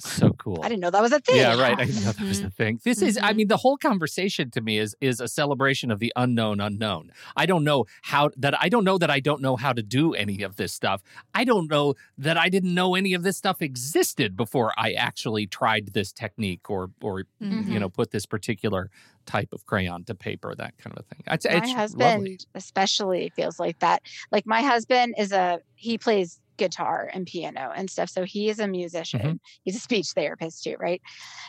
[0.00, 0.60] So cool.
[0.62, 1.36] I didn't know that was a thing.
[1.36, 1.78] Yeah, right.
[1.78, 2.80] I didn't know that was a thing.
[2.84, 6.12] This is, I mean, the whole conversation to me is is a celebration of the
[6.16, 7.12] unknown unknown.
[7.36, 10.14] I don't know how that I don't know that I don't know how to do
[10.14, 11.02] any of this stuff.
[11.34, 15.46] I don't know that I didn't know any of this stuff existed before I actually
[15.46, 17.68] tried this technique or or Mhm.
[17.68, 18.90] you know put this particular
[19.26, 21.22] type of crayon to paper, that kind of thing.
[21.26, 22.38] It's, my it's husband lovely.
[22.54, 27.88] especially feels like that like my husband is a he plays guitar and piano and
[27.90, 29.36] stuff so he is a musician Mm-hmm.
[29.64, 31.00] he's a speech therapist too right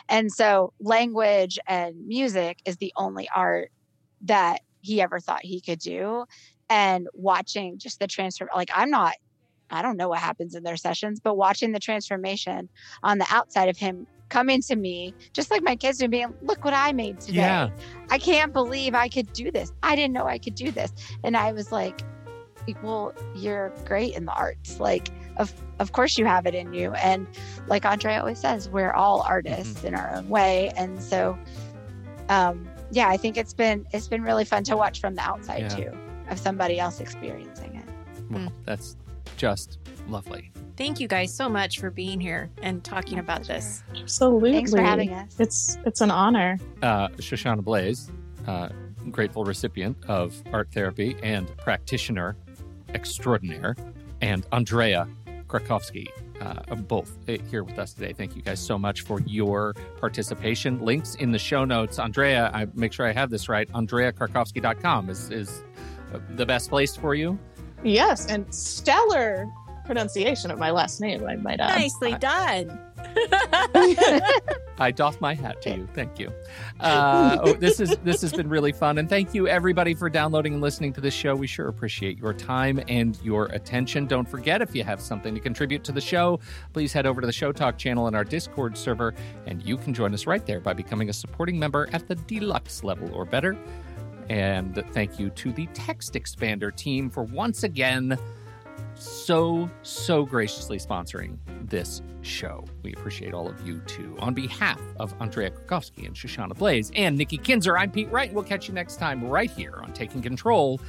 [0.08, 3.68] and so language and music is the only art
[4.22, 6.24] that he ever thought he could do
[6.70, 9.12] and watching just the transfer, like i'm not
[9.70, 12.68] i don't know what happens in their sessions but watching the transformation
[13.02, 16.64] on the outside of him coming to me just like my kids do being look
[16.64, 17.68] what i made today Yeah.
[18.10, 19.72] I can't believe I could do this.
[19.82, 20.92] I didn't know I could do this.
[21.24, 22.02] And I was like,
[22.82, 24.78] well, you're great in the arts.
[24.80, 26.92] Like, of of course you have it in you.
[26.94, 27.26] And
[27.66, 30.70] like Andre always says, we're all artists in our own way.
[30.76, 31.38] And so,
[32.28, 35.62] um, yeah, I think it's been it's been really fun to watch from the outside
[35.62, 35.68] Yeah.
[35.90, 35.98] too,
[36.28, 37.84] of somebody else experiencing it.
[38.30, 38.96] Well, that's
[39.36, 40.50] just lovely.
[40.76, 43.54] Thank you guys so much for being here and talking My about pleasure.
[43.60, 43.84] this.
[44.00, 44.52] Absolutely.
[44.52, 45.34] Thanks for having us.
[45.38, 46.58] It's it's an honor.
[46.82, 48.10] uh, Shoshana Blaze,
[48.46, 48.68] uh,
[49.10, 52.36] grateful recipient of art therapy and practitioner
[52.94, 53.76] extraordinaire,
[54.20, 55.08] and Andrea
[55.46, 56.08] Krakowski,
[56.40, 58.12] uh, both uh, here with us today.
[58.12, 60.80] Thank you guys so much for your participation.
[60.80, 61.98] Links in the show notes.
[61.98, 63.70] Andrea, I make sure I have this right.
[63.72, 65.62] AndreaKrakowski.com is is
[66.14, 67.38] uh, the best place for you.
[67.84, 69.46] Yes, and stellar
[69.84, 71.78] pronunciation of my last name, I might add.
[71.78, 72.78] Nicely done.
[74.78, 75.88] I doff my hat to you.
[75.94, 76.32] Thank you.
[76.80, 80.54] Uh, oh, this is this has been really fun, and thank you everybody for downloading
[80.54, 81.36] and listening to this show.
[81.36, 84.06] We sure appreciate your time and your attention.
[84.06, 86.40] Don't forget if you have something to contribute to the show,
[86.72, 89.14] please head over to the Show Talk channel in our Discord server,
[89.46, 92.82] and you can join us right there by becoming a supporting member at the deluxe
[92.82, 93.56] level or better.
[94.28, 98.18] And thank you to the Text Expander team for once again
[99.02, 101.38] so, so graciously sponsoring
[101.68, 102.64] this show.
[102.82, 104.16] We appreciate all of you too.
[104.20, 108.28] On behalf of Andrea Krakowski and Shoshana Blaze and Nikki Kinzer, I'm Pete Wright.
[108.28, 110.80] And we'll catch you next time right here on Taking Control,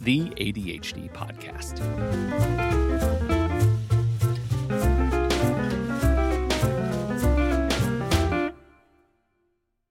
[0.00, 1.82] the ADHD podcast.